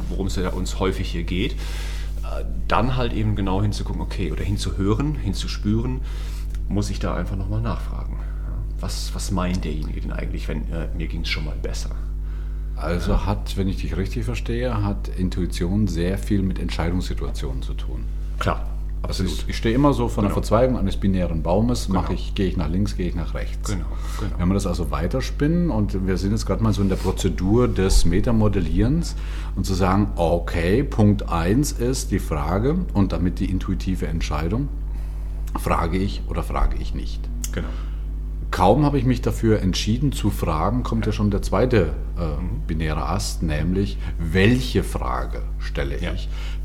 worum 0.08 0.28
es 0.28 0.36
ja 0.36 0.50
uns 0.50 0.78
häufig 0.78 1.10
hier 1.10 1.24
geht. 1.24 1.54
Äh, 2.22 2.44
Dann 2.68 2.96
halt 2.96 3.12
eben 3.12 3.34
genau 3.34 3.60
hinzugucken, 3.60 4.00
okay, 4.00 4.30
oder 4.30 4.44
hinzuhören, 4.44 5.16
hinzuspüren, 5.16 6.00
muss 6.68 6.90
ich 6.90 6.98
da 6.98 7.14
einfach 7.14 7.36
nochmal 7.36 7.60
nachfragen. 7.60 8.18
Was, 8.80 9.14
was 9.14 9.30
meint 9.30 9.64
derjenige 9.64 10.00
denn 10.00 10.12
eigentlich, 10.12 10.48
wenn 10.48 10.62
äh, 10.72 10.88
mir 10.96 11.06
ging 11.06 11.20
es 11.22 11.28
schon 11.28 11.44
mal 11.44 11.56
besser? 11.62 11.90
Also 12.74 13.26
hat, 13.26 13.56
wenn 13.56 13.68
ich 13.68 13.76
dich 13.76 13.96
richtig 13.96 14.24
verstehe, 14.24 14.82
hat 14.82 15.08
Intuition 15.08 15.86
sehr 15.86 16.18
viel 16.18 16.42
mit 16.42 16.58
Entscheidungssituationen 16.58 17.62
zu 17.62 17.74
tun. 17.74 18.04
Klar, 18.40 18.66
Also 19.02 19.22
ich, 19.24 19.46
ich 19.48 19.56
stehe 19.56 19.74
immer 19.74 19.92
so 19.92 20.08
von 20.08 20.24
der 20.24 20.30
Genau. 20.30 20.40
Verzweigung 20.40 20.78
eines 20.78 20.96
binären 20.96 21.42
Baumes, 21.42 21.88
mache 21.88 22.08
Genau. 22.08 22.18
ich, 22.18 22.34
gehe 22.34 22.46
ich 22.48 22.56
nach 22.56 22.68
links, 22.68 22.96
gehe 22.96 23.06
ich 23.08 23.14
nach 23.14 23.34
rechts. 23.34 23.70
Genau, 23.70 23.84
genau. 24.18 24.32
Wenn 24.38 24.48
wir 24.48 24.54
das 24.54 24.66
also 24.66 24.90
weiterspinnen 24.90 25.70
und 25.70 26.06
wir 26.06 26.16
sind 26.16 26.32
jetzt 26.32 26.46
gerade 26.46 26.62
mal 26.62 26.72
so 26.72 26.82
in 26.82 26.88
der 26.88 26.96
Prozedur 26.96 27.68
des 27.68 28.04
Metamodellierens 28.04 29.14
und 29.54 29.64
zu 29.64 29.74
sagen, 29.74 30.08
okay, 30.16 30.82
Punkt 30.82 31.28
1 31.28 31.72
ist 31.72 32.10
die 32.10 32.18
Frage 32.18 32.76
und 32.94 33.12
damit 33.12 33.38
die 33.38 33.50
intuitive 33.50 34.06
Entscheidung, 34.08 34.68
frage 35.58 35.98
ich 35.98 36.22
oder 36.28 36.42
frage 36.42 36.76
ich 36.78 36.94
nicht. 36.94 37.28
Genau. 37.52 37.68
Kaum 38.50 38.84
habe 38.84 38.98
ich 38.98 39.06
mich 39.06 39.22
dafür 39.22 39.60
entschieden 39.60 40.12
zu 40.12 40.28
fragen, 40.28 40.82
kommt 40.82 41.06
ja 41.06 41.12
schon 41.12 41.30
der 41.30 41.40
zweite 41.40 41.94
äh, 42.18 42.42
binäre 42.66 43.06
Ast, 43.06 43.42
nämlich 43.42 43.96
welche 44.18 44.84
Frage 44.84 45.42
stelle 45.58 45.96
ich? 45.96 46.02
Ja. 46.02 46.12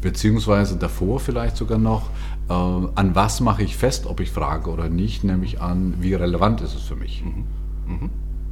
Beziehungsweise 0.02 0.76
davor 0.76 1.21
vielleicht 1.21 1.56
sogar 1.56 1.78
noch, 1.78 2.10
äh, 2.50 2.54
an 2.54 3.15
was 3.15 3.39
mache 3.39 3.63
ich 3.63 3.78
fest, 3.78 4.06
ob 4.06 4.19
ich 4.19 4.32
frage 4.32 4.69
oder 4.69 4.89
nicht, 4.89 5.23
nämlich 5.23 5.62
an, 5.62 5.93
wie 6.02 6.13
relevant 6.13 6.60
ist 6.60 6.76
es 6.76 6.82
für 6.82 6.97
mich? 6.97 7.23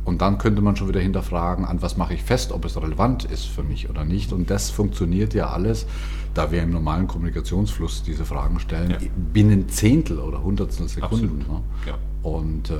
Und 0.05 0.21
dann 0.21 0.37
könnte 0.37 0.61
man 0.61 0.75
schon 0.75 0.87
wieder 0.87 0.99
hinterfragen, 1.01 1.65
an 1.65 1.81
was 1.81 1.97
mache 1.97 2.13
ich 2.13 2.21
fest, 2.23 2.51
ob 2.51 2.63
es 2.63 2.79
relevant 2.79 3.25
ist 3.25 3.45
für 3.45 3.63
mich 3.63 3.89
oder 3.89 4.05
nicht. 4.05 4.31
Und 4.31 4.49
das 4.51 4.69
funktioniert 4.69 5.33
ja 5.33 5.49
alles, 5.49 5.87
da 6.35 6.51
wir 6.51 6.61
im 6.61 6.69
normalen 6.69 7.07
Kommunikationsfluss 7.07 8.03
diese 8.03 8.23
Fragen 8.23 8.59
stellen, 8.59 8.91
Ja. 8.91 8.97
binnen 9.33 9.67
Zehntel 9.67 10.19
oder 10.19 10.43
Hundertstel 10.43 10.87
Sekunden. 10.87 11.39
Ne? 11.39 11.61
Ja. 11.87 11.97
Und 12.21 12.69
äh, 12.69 12.75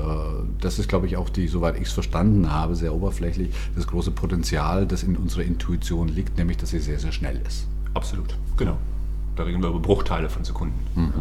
das 0.61 0.77
ist, 0.79 0.87
glaube 0.87 1.07
ich, 1.07 1.17
auch 1.17 1.29
die, 1.29 1.47
soweit 1.47 1.75
ich 1.77 1.83
es 1.87 1.91
verstanden 1.93 2.51
habe, 2.51 2.75
sehr 2.75 2.93
oberflächlich, 2.93 3.49
das 3.75 3.87
große 3.87 4.11
Potenzial, 4.11 4.85
das 4.85 5.03
in 5.03 5.15
unserer 5.17 5.43
Intuition 5.43 6.07
liegt, 6.07 6.37
nämlich, 6.37 6.57
dass 6.57 6.69
sie 6.71 6.79
sehr, 6.79 6.99
sehr 6.99 7.11
schnell 7.11 7.41
ist. 7.47 7.67
Absolut, 7.95 8.37
genau. 8.57 8.77
Da 9.35 9.43
reden 9.43 9.61
wir 9.61 9.69
über 9.69 9.79
Bruchteile 9.79 10.29
von 10.29 10.43
Sekunden. 10.43 10.79
Ja. 10.95 11.11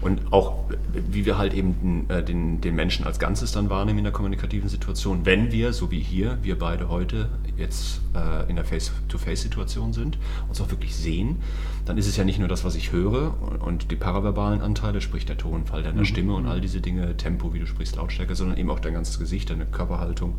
Und 0.00 0.32
auch, 0.32 0.64
wie 0.92 1.24
wir 1.24 1.38
halt 1.38 1.54
eben 1.54 1.74
den, 1.80 2.10
äh, 2.10 2.22
den, 2.22 2.60
den 2.60 2.74
Menschen 2.74 3.06
als 3.06 3.18
Ganzes 3.18 3.52
dann 3.52 3.70
wahrnehmen 3.70 3.98
in 3.98 4.04
der 4.04 4.12
kommunikativen 4.12 4.68
Situation, 4.68 5.24
wenn 5.24 5.52
wir, 5.52 5.72
so 5.72 5.90
wie 5.90 6.00
hier, 6.00 6.38
wir 6.42 6.58
beide 6.58 6.88
heute 6.88 7.28
jetzt 7.56 8.00
äh, 8.14 8.48
in 8.48 8.56
der 8.56 8.64
Face-to-Face-Situation 8.64 9.92
sind, 9.92 10.18
uns 10.48 10.60
auch 10.60 10.70
wirklich 10.70 10.94
sehen, 10.94 11.36
dann 11.84 11.98
ist 11.98 12.06
es 12.06 12.16
ja 12.16 12.24
nicht 12.24 12.38
nur 12.38 12.48
das, 12.48 12.64
was 12.64 12.74
ich 12.74 12.92
höre 12.92 13.34
und, 13.40 13.62
und 13.62 13.90
die 13.90 13.96
paraverbalen 13.96 14.60
Anteile, 14.60 15.00
sprich 15.00 15.24
der 15.24 15.38
Tonfall 15.38 15.82
deiner 15.82 16.04
Stimme 16.04 16.34
und 16.34 16.46
all 16.46 16.60
diese 16.60 16.80
Dinge, 16.80 17.16
Tempo, 17.16 17.54
wie 17.54 17.60
du 17.60 17.66
sprichst, 17.66 17.96
Lautstärke, 17.96 18.34
sondern 18.34 18.58
eben 18.58 18.70
auch 18.70 18.80
dein 18.80 18.94
ganzes 18.94 19.18
Gesicht, 19.18 19.50
deine 19.50 19.66
Körperhaltung, 19.66 20.34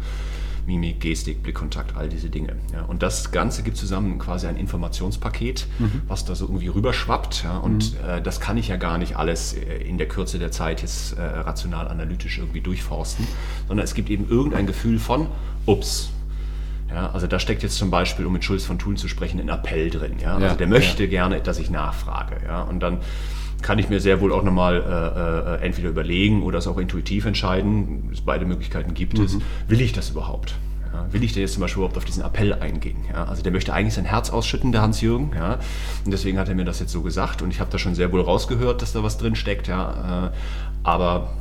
Mimik, 0.67 0.99
Gestik, 0.99 1.41
Blickkontakt, 1.41 1.95
all 1.95 2.09
diese 2.09 2.29
Dinge. 2.29 2.57
Ja, 2.73 2.83
und 2.83 3.01
das 3.01 3.31
Ganze 3.31 3.63
gibt 3.63 3.77
zusammen 3.77 4.19
quasi 4.19 4.47
ein 4.47 4.57
Informationspaket, 4.57 5.65
was 6.07 6.25
da 6.25 6.35
so 6.35 6.45
irgendwie 6.45 6.67
rüberschwappt. 6.67 7.43
Ja, 7.45 7.57
und 7.57 7.95
äh, 8.05 8.21
das 8.21 8.41
kann 8.41 8.57
ich 8.57 8.67
ja 8.67 8.75
gar 8.75 8.97
nicht 8.97 9.15
alles 9.15 9.53
äh, 9.53 9.77
in 9.77 9.97
der 9.97 10.09
Kürze 10.09 10.39
der 10.39 10.51
Zeit 10.51 10.81
jetzt 10.81 11.17
äh, 11.17 11.21
rational 11.21 11.87
analytisch 11.87 12.37
irgendwie 12.37 12.61
durchforsten, 12.61 13.25
sondern 13.67 13.85
es 13.85 13.93
gibt 13.93 14.09
eben 14.09 14.29
irgendein 14.29 14.67
Gefühl 14.67 14.99
von, 14.99 15.27
ups. 15.65 16.09
Ja, 16.89 17.11
also 17.11 17.27
da 17.27 17.39
steckt 17.39 17.63
jetzt 17.63 17.77
zum 17.77 17.89
Beispiel, 17.89 18.25
um 18.25 18.33
mit 18.33 18.43
Schulz 18.43 18.65
von 18.65 18.77
Thun 18.77 18.97
zu 18.97 19.07
sprechen, 19.07 19.39
ein 19.39 19.49
Appell 19.49 19.89
drin. 19.89 20.19
Ja? 20.21 20.35
Also 20.35 20.47
Ja, 20.47 20.55
der 20.55 20.67
möchte 20.67 21.07
gerne, 21.07 21.41
dass 21.41 21.59
ich 21.59 21.69
nachfrage. 21.69 22.37
Ja? 22.45 22.63
Und 22.63 22.81
dann 22.81 22.99
kann 23.67 23.79
ich 23.79 23.89
mir 23.89 23.99
sehr 23.99 24.21
wohl 24.21 24.31
auch 24.31 24.43
nochmal 24.43 24.77
äh, 24.77 25.61
äh, 25.61 25.65
entweder 25.65 25.89
überlegen 25.89 26.41
oder 26.41 26.59
es 26.59 26.67
auch 26.67 26.77
intuitiv 26.77 27.25
entscheiden. 27.25 28.09
Es 28.13 28.21
beide 28.21 28.45
Möglichkeiten 28.45 28.93
gibt 28.93 29.19
es. 29.19 29.39
Will 29.67 29.81
ich 29.81 29.91
das 29.91 30.11
überhaupt? 30.11 30.55
Ja, 30.93 31.05
will 31.11 31.21
ich 31.21 31.33
denn 31.33 31.41
jetzt 31.41 31.55
zum 31.55 31.59
Beispiel 31.59 31.81
überhaupt 31.81 31.97
auf 31.97 32.05
diesen 32.05 32.23
Appell 32.23 32.53
eingehen? 32.53 32.95
Ja, 33.11 33.25
also 33.25 33.43
der 33.43 33.51
möchte 33.51 33.73
eigentlich 33.73 33.95
sein 33.95 34.05
Herz 34.05 34.29
ausschütten, 34.29 34.71
der 34.71 34.83
Hans-Jürgen. 34.83 35.33
Ja, 35.35 35.59
und 36.05 36.11
deswegen 36.11 36.39
hat 36.39 36.47
er 36.47 36.55
mir 36.55 36.63
das 36.63 36.79
jetzt 36.79 36.93
so 36.93 37.01
gesagt. 37.01 37.41
Und 37.41 37.51
ich 37.51 37.59
habe 37.59 37.69
da 37.69 37.77
schon 37.77 37.93
sehr 37.93 38.09
wohl 38.13 38.21
rausgehört, 38.21 38.81
dass 38.81 38.93
da 38.93 39.03
was 39.03 39.17
drin 39.17 39.35
steckt. 39.35 39.67
Ja, 39.67 40.27
äh, 40.27 40.37
aber 40.83 41.31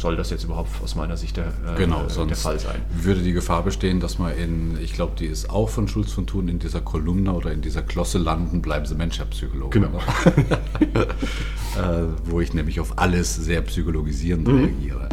soll 0.00 0.16
das 0.16 0.30
jetzt 0.30 0.44
überhaupt 0.44 0.70
aus 0.82 0.94
meiner 0.94 1.16
Sicht 1.16 1.36
der, 1.36 1.46
äh, 1.48 1.76
Genau, 1.76 2.00
der 2.02 2.10
sonst 2.10 2.42
Fall 2.42 2.58
sein? 2.58 2.80
würde 3.02 3.20
die 3.22 3.32
Gefahr 3.32 3.62
bestehen, 3.62 4.00
dass 4.00 4.18
man 4.18 4.36
in, 4.36 4.78
ich 4.80 4.92
glaube, 4.92 5.12
die 5.18 5.26
ist 5.26 5.50
auch 5.50 5.68
von 5.68 5.88
Schulz 5.88 6.12
von 6.12 6.26
Thun, 6.26 6.48
in 6.48 6.58
dieser 6.58 6.80
Kolumne 6.80 7.32
oder 7.32 7.52
in 7.52 7.60
dieser 7.62 7.82
Klosse 7.82 8.18
landen, 8.18 8.62
bleiben 8.62 8.86
Sie 8.86 8.94
Mensch, 8.94 9.18
Herr 9.18 9.26
Psychologe. 9.26 9.80
Genau. 9.80 9.98
äh, 11.76 12.06
wo 12.24 12.40
ich 12.40 12.54
nämlich 12.54 12.80
auf 12.80 12.98
alles 12.98 13.34
sehr 13.36 13.60
psychologisierend 13.62 14.48
reagiere. 14.48 15.08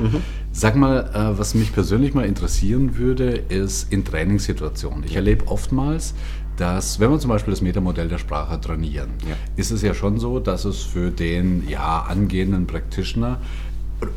Sag 0.51 0.75
mal, 0.75 1.09
äh, 1.13 1.37
was 1.37 1.55
mich 1.55 1.73
persönlich 1.73 2.13
mal 2.13 2.25
interessieren 2.25 2.97
würde, 2.97 3.31
ist 3.31 3.91
in 3.91 4.05
Trainingssituationen. 4.05 5.03
Ich 5.03 5.15
erlebe 5.15 5.47
oftmals, 5.47 6.13
dass, 6.57 6.99
wenn 6.99 7.11
wir 7.11 7.19
zum 7.19 7.29
Beispiel 7.29 7.51
das 7.51 7.61
Metamodell 7.61 8.07
der 8.07 8.17
Sprache 8.17 8.59
trainieren, 8.61 9.09
Ja. 9.27 9.35
ist 9.57 9.71
es 9.71 9.81
ja 9.81 9.93
schon 9.93 10.19
so, 10.19 10.39
dass 10.39 10.63
es 10.65 10.81
für 10.83 11.11
den 11.11 11.67
ja, 11.67 12.03
angehenden 12.07 12.65
Practitioner 12.65 13.41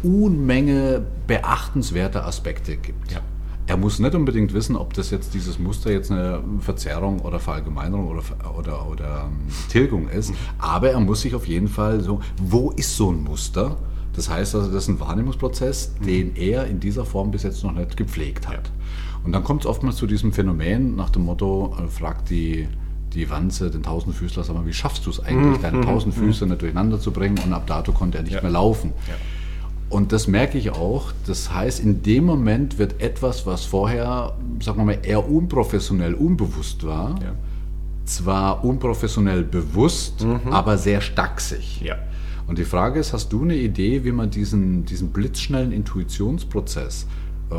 Unmenge 0.02 1.02
beachtenswerter 1.26 2.26
Aspekte 2.26 2.76
gibt. 2.76 3.12
Ja. 3.12 3.20
Er 3.66 3.76
muss 3.76 3.98
nicht 3.98 4.14
unbedingt 4.14 4.54
wissen, 4.54 4.76
ob 4.76 4.94
das 4.94 5.10
jetzt 5.10 5.34
dieses 5.34 5.58
Muster 5.58 5.92
jetzt 5.92 6.10
eine 6.10 6.42
Verzerrung 6.60 7.20
oder 7.20 7.38
Verallgemeinerung 7.38 8.08
oder, 8.08 8.22
oder, 8.56 8.88
oder 8.88 9.24
ähm, 9.26 9.52
Tilgung 9.68 10.08
ist, 10.08 10.32
aber 10.58 10.90
er 10.90 11.00
muss 11.00 11.20
sich 11.20 11.34
auf 11.34 11.46
jeden 11.46 11.68
Fall 11.68 12.00
so, 12.00 12.20
wo 12.42 12.70
ist 12.70 12.96
so 12.96 13.10
ein 13.12 13.22
Muster? 13.22 13.76
Das 14.14 14.30
heißt 14.30 14.54
also, 14.54 14.72
das 14.72 14.84
ist 14.84 14.88
ein 14.88 15.00
Wahrnehmungsprozess, 15.00 15.94
den 16.04 16.34
er 16.34 16.66
in 16.66 16.80
dieser 16.80 17.04
Form 17.04 17.30
bis 17.30 17.42
jetzt 17.42 17.62
noch 17.62 17.72
nicht 17.72 17.96
gepflegt 17.96 18.48
hat. 18.48 18.70
Und 19.22 19.32
dann 19.32 19.44
kommt 19.44 19.62
es 19.62 19.66
oftmals 19.66 19.96
zu 19.96 20.06
diesem 20.06 20.32
Phänomen 20.32 20.96
nach 20.96 21.10
dem 21.10 21.26
Motto, 21.26 21.76
äh, 21.78 21.88
fragt 21.88 22.30
die, 22.30 22.68
die 23.12 23.28
Wanze 23.28 23.70
den 23.70 23.82
Tausendfüßler, 23.82 24.44
sag 24.44 24.56
mal, 24.56 24.64
wie 24.64 24.72
schaffst 24.72 25.04
du 25.04 25.10
es 25.10 25.20
eigentlich, 25.20 25.60
deine 25.60 25.82
Tausendfüße 25.82 26.46
nicht 26.46 26.62
durcheinander 26.62 26.98
zu 26.98 27.10
bringen 27.10 27.38
und 27.44 27.52
ab 27.52 27.66
dato 27.66 27.92
konnte 27.92 28.16
er 28.16 28.24
nicht 28.24 28.42
mehr 28.42 28.50
laufen. 28.50 28.94
Ja. 29.06 29.14
Und 29.90 30.12
das 30.12 30.28
merke 30.28 30.58
ich 30.58 30.70
auch. 30.70 31.12
Das 31.26 31.52
heißt, 31.52 31.80
in 31.80 32.02
dem 32.02 32.24
Moment 32.24 32.78
wird 32.78 33.00
etwas, 33.00 33.46
was 33.46 33.64
vorher, 33.64 34.34
sagen 34.60 34.78
wir 34.78 34.84
mal, 34.84 34.98
eher 35.02 35.28
unprofessionell, 35.28 36.14
unbewusst 36.14 36.84
war, 36.86 37.10
ja. 37.22 37.34
zwar 38.04 38.64
unprofessionell 38.64 39.44
bewusst, 39.44 40.24
mhm. 40.24 40.52
aber 40.52 40.76
sehr 40.76 41.00
stachsig. 41.00 41.80
Ja. 41.80 41.96
Und 42.46 42.58
die 42.58 42.64
Frage 42.64 43.00
ist, 43.00 43.12
hast 43.12 43.32
du 43.32 43.42
eine 43.42 43.56
Idee, 43.56 44.04
wie 44.04 44.12
man 44.12 44.30
diesen, 44.30 44.84
diesen 44.84 45.10
blitzschnellen 45.10 45.72
Intuitionsprozess 45.72 47.06
äh, 47.50 47.54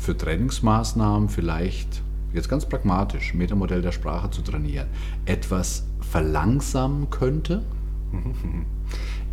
für 0.00 0.16
Trainingsmaßnahmen 0.16 1.28
vielleicht, 1.28 2.02
jetzt 2.32 2.48
ganz 2.48 2.66
pragmatisch, 2.66 3.34
Metamodell 3.34 3.82
der 3.82 3.92
Sprache 3.92 4.30
zu 4.30 4.42
trainieren, 4.42 4.88
etwas 5.26 5.84
verlangsamen 6.00 7.10
könnte? 7.10 7.62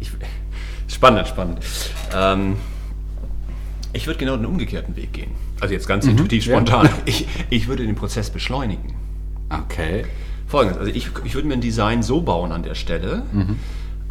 Ich, 0.01 0.12
spannend, 0.88 1.28
spannend. 1.28 1.60
Ähm, 2.13 2.56
ich 3.93 4.08
würde 4.08 4.19
genau 4.19 4.36
den 4.36 4.45
umgekehrten 4.45 4.95
Weg 4.95 5.13
gehen. 5.13 5.32
Also 5.62 5.74
jetzt 5.74 5.88
ganz 5.88 6.06
mhm, 6.06 6.12
intuitiv, 6.12 6.43
spontan. 6.43 6.86
Ja. 6.86 6.91
Ich, 7.06 7.28
ich 7.50 7.67
würde 7.67 7.86
den 7.86 7.95
Prozess 7.95 8.30
beschleunigen. 8.30 8.93
Okay. 9.50 10.06
Folgendes, 10.48 10.80
also 10.80 10.91
ich, 10.91 11.10
ich 11.24 11.34
würde 11.34 11.48
mir 11.48 11.56
ein 11.56 11.62
Design 11.62 12.04
so 12.04 12.21
bauen 12.21 12.52
an 12.52 12.62
der 12.62 12.76
Stelle, 12.76 13.24
mhm. 13.32 13.56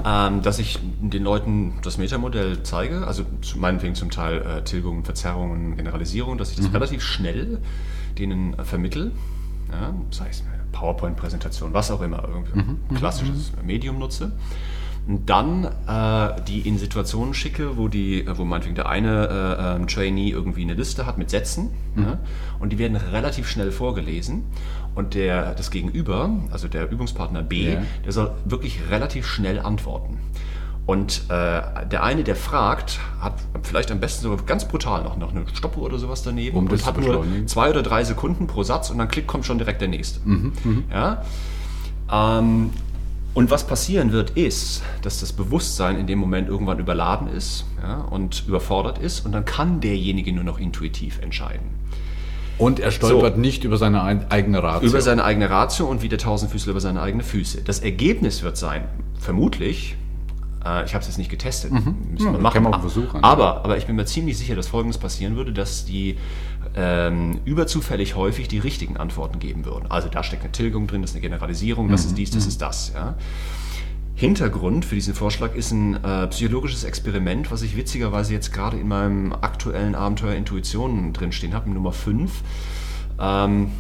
ähm, 0.05 0.43
dass 0.43 0.59
ich 0.59 0.79
den 1.01 1.23
Leuten 1.23 1.75
das 1.83 1.99
Metamodell 1.99 2.63
zeige, 2.63 3.07
also 3.07 3.25
zu 3.43 3.59
meinetwegen 3.59 3.95
zum 3.95 4.11
Teil 4.11 4.43
äh, 4.43 4.65
Tilgungen, 4.65 5.05
Verzerrungen, 5.05 5.77
Generalisierung, 5.77 6.39
dass 6.39 6.51
ich 6.51 6.57
das 6.57 6.69
mhm. 6.69 6.73
relativ 6.73 7.03
schnell 7.03 7.59
denen 8.19 8.59
äh, 8.59 8.65
vermittel. 8.65 9.13
Ja, 9.71 9.95
sei 10.11 10.29
es 10.29 10.43
PowerPoint-Präsentation, 10.73 11.73
was 11.73 11.91
auch 11.91 12.01
immer, 12.01 12.25
irgendwie 12.27 12.59
mhm. 12.59 12.79
mhm 12.89 12.95
klassisches 12.97 13.53
mhm. 13.53 13.67
Medium 13.67 13.99
nutze 13.99 14.33
dann 15.07 15.64
äh, 15.87 16.40
die 16.49 16.61
in 16.61 16.79
Situationen 16.79 17.35
schicke, 17.35 17.77
wo 17.77 17.88
die, 17.88 18.25
wo 18.37 18.45
meinetwegen 18.45 18.75
der 18.75 18.88
eine 18.88 19.79
äh, 19.79 19.83
äh, 19.83 19.87
Trainee 19.87 20.31
irgendwie 20.31 20.62
eine 20.62 20.75
Liste 20.75 21.05
hat 21.05 21.19
mit 21.19 21.29
Sätzen 21.29 21.71
mhm. 21.95 22.03
ja, 22.03 22.19
und 22.59 22.71
die 22.71 22.79
werden 22.79 22.97
relativ 22.97 23.49
schnell 23.49 23.71
vorgelesen 23.71 24.45
und 24.95 25.14
der 25.14 25.55
das 25.55 25.71
Gegenüber, 25.71 26.31
also 26.51 26.69
der 26.69 26.90
Übungspartner 26.90 27.43
B, 27.43 27.75
ja. 27.75 27.83
der 28.05 28.12
soll 28.12 28.31
wirklich 28.47 28.81
relativ 28.90 29.27
schnell 29.27 29.59
antworten. 29.59 30.19
Und 30.87 31.25
äh, 31.31 31.87
der 31.90 32.03
eine, 32.03 32.25
der 32.25 32.37
fragt, 32.37 33.01
hat 33.19 33.35
vielleicht 33.62 33.90
am 33.90 34.01
besten 34.01 34.23
sogar 34.23 34.45
ganz 34.45 34.69
brutal 34.69 35.03
noch, 35.03 35.17
noch 35.17 35.31
eine 35.31 35.47
Stoppuhr 35.55 35.85
oder 35.85 35.99
sowas 35.99 36.23
daneben 36.23 36.57
um 36.59 36.67
und 36.67 36.87
hat 36.87 36.99
nur 36.99 37.25
zwei 37.47 37.71
oder 37.71 37.83
drei 37.83 38.05
Sekunden 38.05 38.47
pro 38.47 38.62
Satz 38.62 38.90
und 38.90 38.99
dann 38.99 39.09
klick 39.09 39.27
kommt 39.27 39.47
schon 39.47 39.57
direkt 39.57 39.81
der 39.81 39.88
nächste. 39.88 40.21
Mhm, 40.29 40.53
mh. 40.62 40.83
ja? 40.93 41.25
Ähm, 42.12 42.71
und 43.35 43.51
was 43.51 43.66
passieren 43.66 44.12
wird, 44.12 44.31
ist, 44.31 44.83
dass 45.03 45.20
das 45.20 45.33
Bewusstsein 45.33 45.99
in 45.99 46.07
dem 46.07 46.20
Moment 46.20 46.49
irgendwann 46.49 46.79
überladen 46.79 47.29
ist 47.29 47.64
ja, 47.83 47.97
und 47.97 48.44
überfordert 48.47 48.99
ist 48.99 49.27
und 49.27 49.33
dann 49.33 49.44
kann 49.44 49.81
derjenige 49.81 50.33
nur 50.33 50.44
noch 50.44 50.59
intuitiv 50.59 51.20
entscheiden. 51.20 51.75
Und 52.57 52.79
er 52.79 52.92
stolpert 52.92 53.35
so, 53.35 53.40
nicht 53.40 53.64
über 53.64 53.77
seine 53.77 54.31
eigene 54.31 54.62
Ratio. 54.62 54.88
Über 54.88 55.01
seine 55.01 55.25
eigene 55.25 55.51
Ratio 55.51 55.87
und 55.87 56.03
wie 56.03 56.09
der 56.09 56.18
Tausendfüßler 56.18 56.70
über 56.70 56.81
seine 56.81 57.03
eigenen 57.03 57.27
Füße. 57.27 57.62
Das 57.62 57.81
Ergebnis 57.81 58.44
wird 58.44 58.57
sein, 58.57 58.85
vermutlich, 59.18 59.97
äh, 60.64 60.85
ich 60.85 60.94
habe 60.94 61.03
es 61.03 61.09
jetzt 61.09 61.18
nicht 61.18 61.31
getestet, 61.31 61.73
mhm. 61.73 61.97
müssen 62.12 62.27
wir 62.27 62.33
ja, 62.35 62.38
machen. 62.38 62.55
Kann 62.55 62.62
man 62.62 62.81
versuchen. 62.81 63.25
Aber, 63.25 63.64
aber 63.64 63.77
ich 63.77 63.87
bin 63.87 63.97
mir 63.97 64.05
ziemlich 64.05 64.38
sicher, 64.38 64.55
dass 64.55 64.68
Folgendes 64.68 64.99
passieren 64.99 65.35
würde, 65.35 65.53
dass 65.53 65.85
die 65.85 66.16
ähm, 66.77 67.41
überzufällig 67.45 68.17
häufig 68.17 68.49
die 68.49 68.59
richtigen 68.59 68.97
Antworten 68.97 69.39
geben 69.39 69.65
würden. 69.65 69.91
Also 69.91 70.09
da 70.09 70.23
steckt 70.23 70.43
eine 70.43 70.53
Tilgung 70.53 70.87
drin, 70.87 71.03
das 71.03 71.11
ist 71.11 71.17
eine 71.17 71.23
Generalisierung, 71.23 71.89
das 71.89 72.05
mhm. 72.05 72.09
ist 72.09 72.19
dies, 72.19 72.31
das 72.31 72.45
mhm. 72.45 72.49
ist 72.49 72.63
das. 72.63 72.93
Ja. 72.95 73.15
Hintergrund 74.17 74.85
für 74.85 74.95
diesen 74.95 75.15
Vorschlag 75.15 75.55
ist 75.57 75.73
ein 75.73 76.03
äh, 76.03 76.29
psychologisches 76.29 76.85
Experiment, 76.85 77.51
was 77.51 77.63
ich 77.63 77.77
witzigerweise 77.77 78.33
jetzt 78.33 78.53
gerade 78.53 78.77
in 78.77 78.87
meinem 78.87 79.33
aktuellen 79.33 79.95
Abenteuer 79.95 80.35
Intuition 80.35 81.13
drinstehen 81.13 81.53
habe, 81.53 81.69
Nummer 81.71 81.93
5. 81.93 82.31
Ähm, 83.21 83.73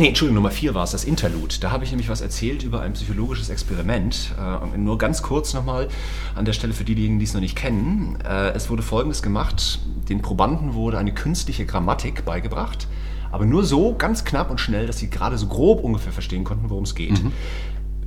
Nee, 0.00 0.06
Entschuldigung, 0.06 0.36
Nummer 0.36 0.52
4 0.52 0.76
war 0.76 0.84
es, 0.84 0.92
das 0.92 1.02
Interlude. 1.02 1.56
Da 1.60 1.72
habe 1.72 1.82
ich 1.82 1.90
nämlich 1.90 2.08
was 2.08 2.20
erzählt 2.20 2.62
über 2.62 2.82
ein 2.82 2.92
psychologisches 2.92 3.50
Experiment. 3.50 4.32
Äh, 4.38 4.78
nur 4.78 4.96
ganz 4.96 5.22
kurz 5.22 5.54
nochmal 5.54 5.88
an 6.36 6.44
der 6.44 6.52
Stelle 6.52 6.72
für 6.72 6.84
diejenigen, 6.84 7.18
die 7.18 7.24
es 7.24 7.34
noch 7.34 7.40
nicht 7.40 7.56
kennen. 7.56 8.16
Äh, 8.24 8.50
es 8.50 8.70
wurde 8.70 8.84
Folgendes 8.84 9.22
gemacht. 9.24 9.80
Den 10.08 10.22
Probanden 10.22 10.74
wurde 10.74 10.98
eine 10.98 11.12
künstliche 11.12 11.66
Grammatik 11.66 12.24
beigebracht, 12.24 12.86
aber 13.32 13.44
nur 13.44 13.64
so, 13.64 13.96
ganz 13.96 14.24
knapp 14.24 14.52
und 14.52 14.60
schnell, 14.60 14.86
dass 14.86 14.98
sie 14.98 15.10
gerade 15.10 15.36
so 15.36 15.48
grob 15.48 15.82
ungefähr 15.82 16.12
verstehen 16.12 16.44
konnten, 16.44 16.70
worum 16.70 16.84
es 16.84 16.94
geht. 16.94 17.20
Mhm. 17.24 17.32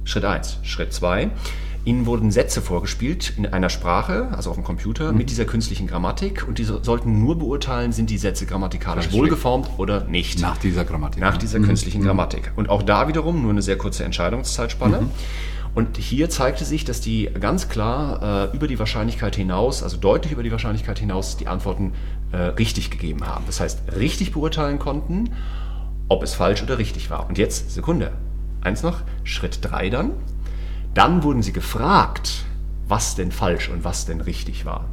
Schritt 0.06 0.23
1. 0.23 0.60
Schritt 0.63 0.93
2. 0.93 1.30
Ihnen 1.83 2.05
wurden 2.05 2.31
Sätze 2.31 2.61
vorgespielt 2.61 3.33
in 3.37 3.47
einer 3.47 3.69
Sprache, 3.69 4.29
also 4.35 4.51
auf 4.51 4.55
dem 4.55 4.63
Computer, 4.63 5.11
mhm. 5.11 5.17
mit 5.17 5.29
dieser 5.29 5.45
künstlichen 5.45 5.87
Grammatik 5.87 6.47
und 6.47 6.59
die 6.59 6.63
sollten 6.63 7.23
nur 7.23 7.39
beurteilen, 7.39 7.91
sind 7.91 8.09
die 8.09 8.19
Sätze 8.19 8.45
grammatikalisch 8.45 9.11
wohlgeformt 9.11 9.67
oder 9.77 10.03
nicht. 10.05 10.39
Nach 10.41 10.57
dieser 10.57 10.85
Grammatik. 10.85 11.21
Nach 11.21 11.37
dieser 11.37 11.59
mhm. 11.59 11.65
künstlichen 11.65 12.01
mhm. 12.01 12.05
Grammatik. 12.05 12.51
Und 12.55 12.69
auch 12.69 12.83
da 12.83 13.07
wiederum 13.07 13.41
nur 13.41 13.51
eine 13.51 13.61
sehr 13.63 13.77
kurze 13.77 14.03
Entscheidungszeitspanne. 14.03 15.01
Mhm. 15.01 15.11
Und 15.73 15.97
hier 15.97 16.29
zeigte 16.29 16.65
sich, 16.65 16.83
dass 16.83 16.99
die 16.99 17.29
ganz 17.39 17.69
klar 17.69 18.51
äh, 18.51 18.55
über 18.55 18.67
die 18.67 18.77
Wahrscheinlichkeit 18.77 19.35
hinaus, 19.35 19.83
also 19.83 19.97
deutlich 19.97 20.33
über 20.33 20.43
die 20.43 20.51
Wahrscheinlichkeit 20.51 20.99
hinaus, 20.99 21.37
die 21.37 21.47
Antworten 21.47 21.93
äh, 22.31 22.37
richtig 22.37 22.91
gegeben 22.91 23.25
haben. 23.25 23.45
Das 23.47 23.61
heißt, 23.61 23.79
richtig 23.97 24.33
beurteilen 24.33 24.79
konnten, 24.79 25.31
ob 26.09 26.23
es 26.23 26.33
falsch 26.33 26.61
oder 26.61 26.77
richtig 26.77 27.09
war. 27.09 27.27
Und 27.27 27.37
jetzt, 27.37 27.71
Sekunde, 27.71 28.11
eins 28.59 28.83
noch, 28.83 28.99
Schritt 29.23 29.59
drei 29.61 29.89
dann. 29.89 30.11
Dann 30.93 31.23
wurden 31.23 31.41
sie 31.41 31.54
gefragt, 31.54 32.43
was 32.88 33.15
denn 33.15 33.32
falsch 33.32 33.69
und 33.69 33.86
was 33.86 34.06
denn 34.06 34.19
richtig 34.19 34.65
war. 34.65 34.89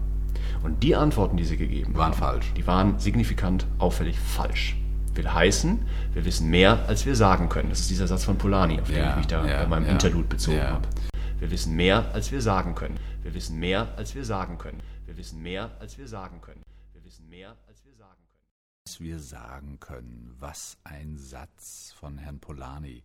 Und 0.62 0.84
die 0.84 0.94
Antworten, 0.94 1.36
die 1.36 1.44
sie 1.44 1.56
gegeben 1.56 1.96
waren 1.96 2.12
haben, 2.12 2.18
falsch. 2.18 2.52
Die 2.56 2.66
waren 2.68 2.98
signifikant 3.00 3.66
auffällig 3.78 4.18
falsch. 4.18 4.76
Will 5.14 5.28
heißen, 5.28 5.80
wir 6.12 6.24
wissen 6.24 6.50
mehr, 6.50 6.84
als 6.86 7.04
wir 7.04 7.16
sagen 7.16 7.48
können. 7.48 7.70
Das 7.70 7.80
ist 7.80 7.90
dieser 7.90 8.06
Satz 8.06 8.24
von 8.24 8.38
Polani, 8.38 8.80
auf 8.80 8.86
den 8.86 8.98
ja, 8.98 9.10
ich 9.10 9.16
mich 9.16 9.26
da 9.26 9.44
ja, 9.44 9.62
bei 9.62 9.66
meinem 9.66 9.86
ja, 9.86 9.92
Interlude 9.92 10.28
bezogen 10.28 10.62
habe. 10.62 10.86
Wir 11.40 11.50
wissen 11.50 11.74
mehr, 11.74 12.04
als 12.12 12.30
wir 12.30 12.42
sagen 12.42 12.76
können. 12.76 12.98
Wir 13.22 13.34
wissen 13.34 13.58
mehr, 13.58 13.88
als 13.96 14.14
wir 14.14 14.24
sagen 14.24 14.58
können. 14.58 14.80
Wir 15.06 15.16
wissen 15.16 15.42
mehr, 15.42 15.70
als 15.80 15.98
wir 15.98 16.06
sagen 16.06 16.40
können. 16.40 16.62
Wir 16.92 17.04
wissen 17.04 17.28
mehr, 17.28 17.56
als 17.66 17.84
wir 17.84 17.94
sagen 17.94 18.20
können. 18.20 18.86
Was 18.86 19.00
wir 19.00 19.18
sagen 19.18 19.80
können. 19.80 20.36
Was 20.38 20.76
ein 20.84 21.16
Satz 21.18 21.92
von 21.98 22.18
Herrn 22.18 22.38
Polani. 22.38 23.02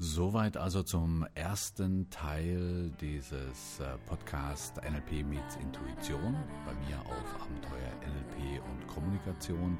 Soweit 0.00 0.56
also 0.56 0.84
zum 0.84 1.26
ersten 1.34 2.08
Teil 2.08 2.92
dieses 3.00 3.80
äh, 3.80 3.98
Podcast 4.06 4.76
NLP 4.76 5.26
meets 5.26 5.56
Intuition 5.56 6.36
bei 6.64 6.72
mir 6.86 7.00
auf 7.00 7.42
Abenteuer 7.42 7.90
NLP 8.06 8.62
und 8.62 8.86
Kommunikation. 8.86 9.76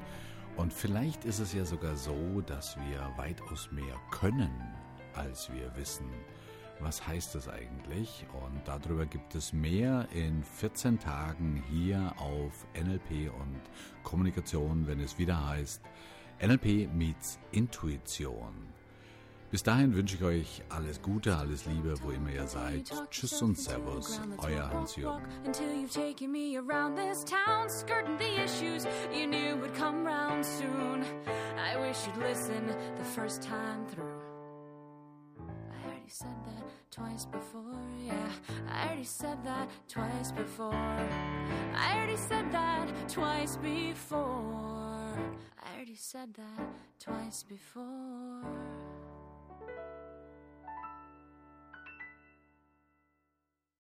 Und 0.57 0.73
vielleicht 0.73 1.23
ist 1.23 1.39
es 1.39 1.53
ja 1.53 1.63
sogar 1.63 1.95
so, 1.95 2.41
dass 2.41 2.75
wir 2.75 2.99
weitaus 3.15 3.71
mehr 3.71 3.95
können, 4.11 4.51
als 5.13 5.49
wir 5.53 5.73
wissen. 5.77 6.09
Was 6.81 7.07
heißt 7.07 7.35
das 7.35 7.47
eigentlich? 7.47 8.25
Und 8.45 8.61
darüber 8.65 9.05
gibt 9.05 9.35
es 9.35 9.53
mehr 9.53 10.05
in 10.11 10.43
14 10.43 10.99
Tagen 10.99 11.63
hier 11.69 12.13
auf 12.17 12.67
NLP 12.73 13.31
und 13.39 13.61
Kommunikation, 14.03 14.85
wenn 14.85 14.99
es 14.99 15.17
wieder 15.17 15.47
heißt 15.47 15.81
NLP 16.41 16.93
meets 16.93 17.39
Intuition. 17.53 18.78
Bis 19.51 19.63
dahin 19.63 19.95
wünsche 19.95 20.15
ich 20.15 20.23
euch 20.23 20.61
alles 20.69 21.01
Gute, 21.01 21.35
alles 21.35 21.65
Liebe, 21.65 21.95
wo 22.03 22.11
immer 22.11 22.29
ihr 22.29 22.47
seid. 22.47 22.91
Tschüss 23.09 23.41
und 23.41 23.57
Servus, 23.57 24.21
euer 24.37 24.69
Hans-Jürgen. 24.69 25.25
Said 36.11 36.43
that 36.43 36.63
twice 36.89 37.25
before, 37.25 37.77
yeah. 38.03 38.31
I 38.67 38.87
already 38.87 39.03
said 39.03 39.37
that 39.45 39.69
twice 39.87 40.31
before. 40.31 40.73
I 40.73 41.93
already 41.93 42.17
said 42.17 42.51
that 42.51 42.87
twice 43.07 43.57
before. 43.57 44.25
I 44.25 45.75
already 45.75 45.95
said 45.95 46.33
that 46.33 46.67
twice 46.99 47.43
before. 47.43 48.41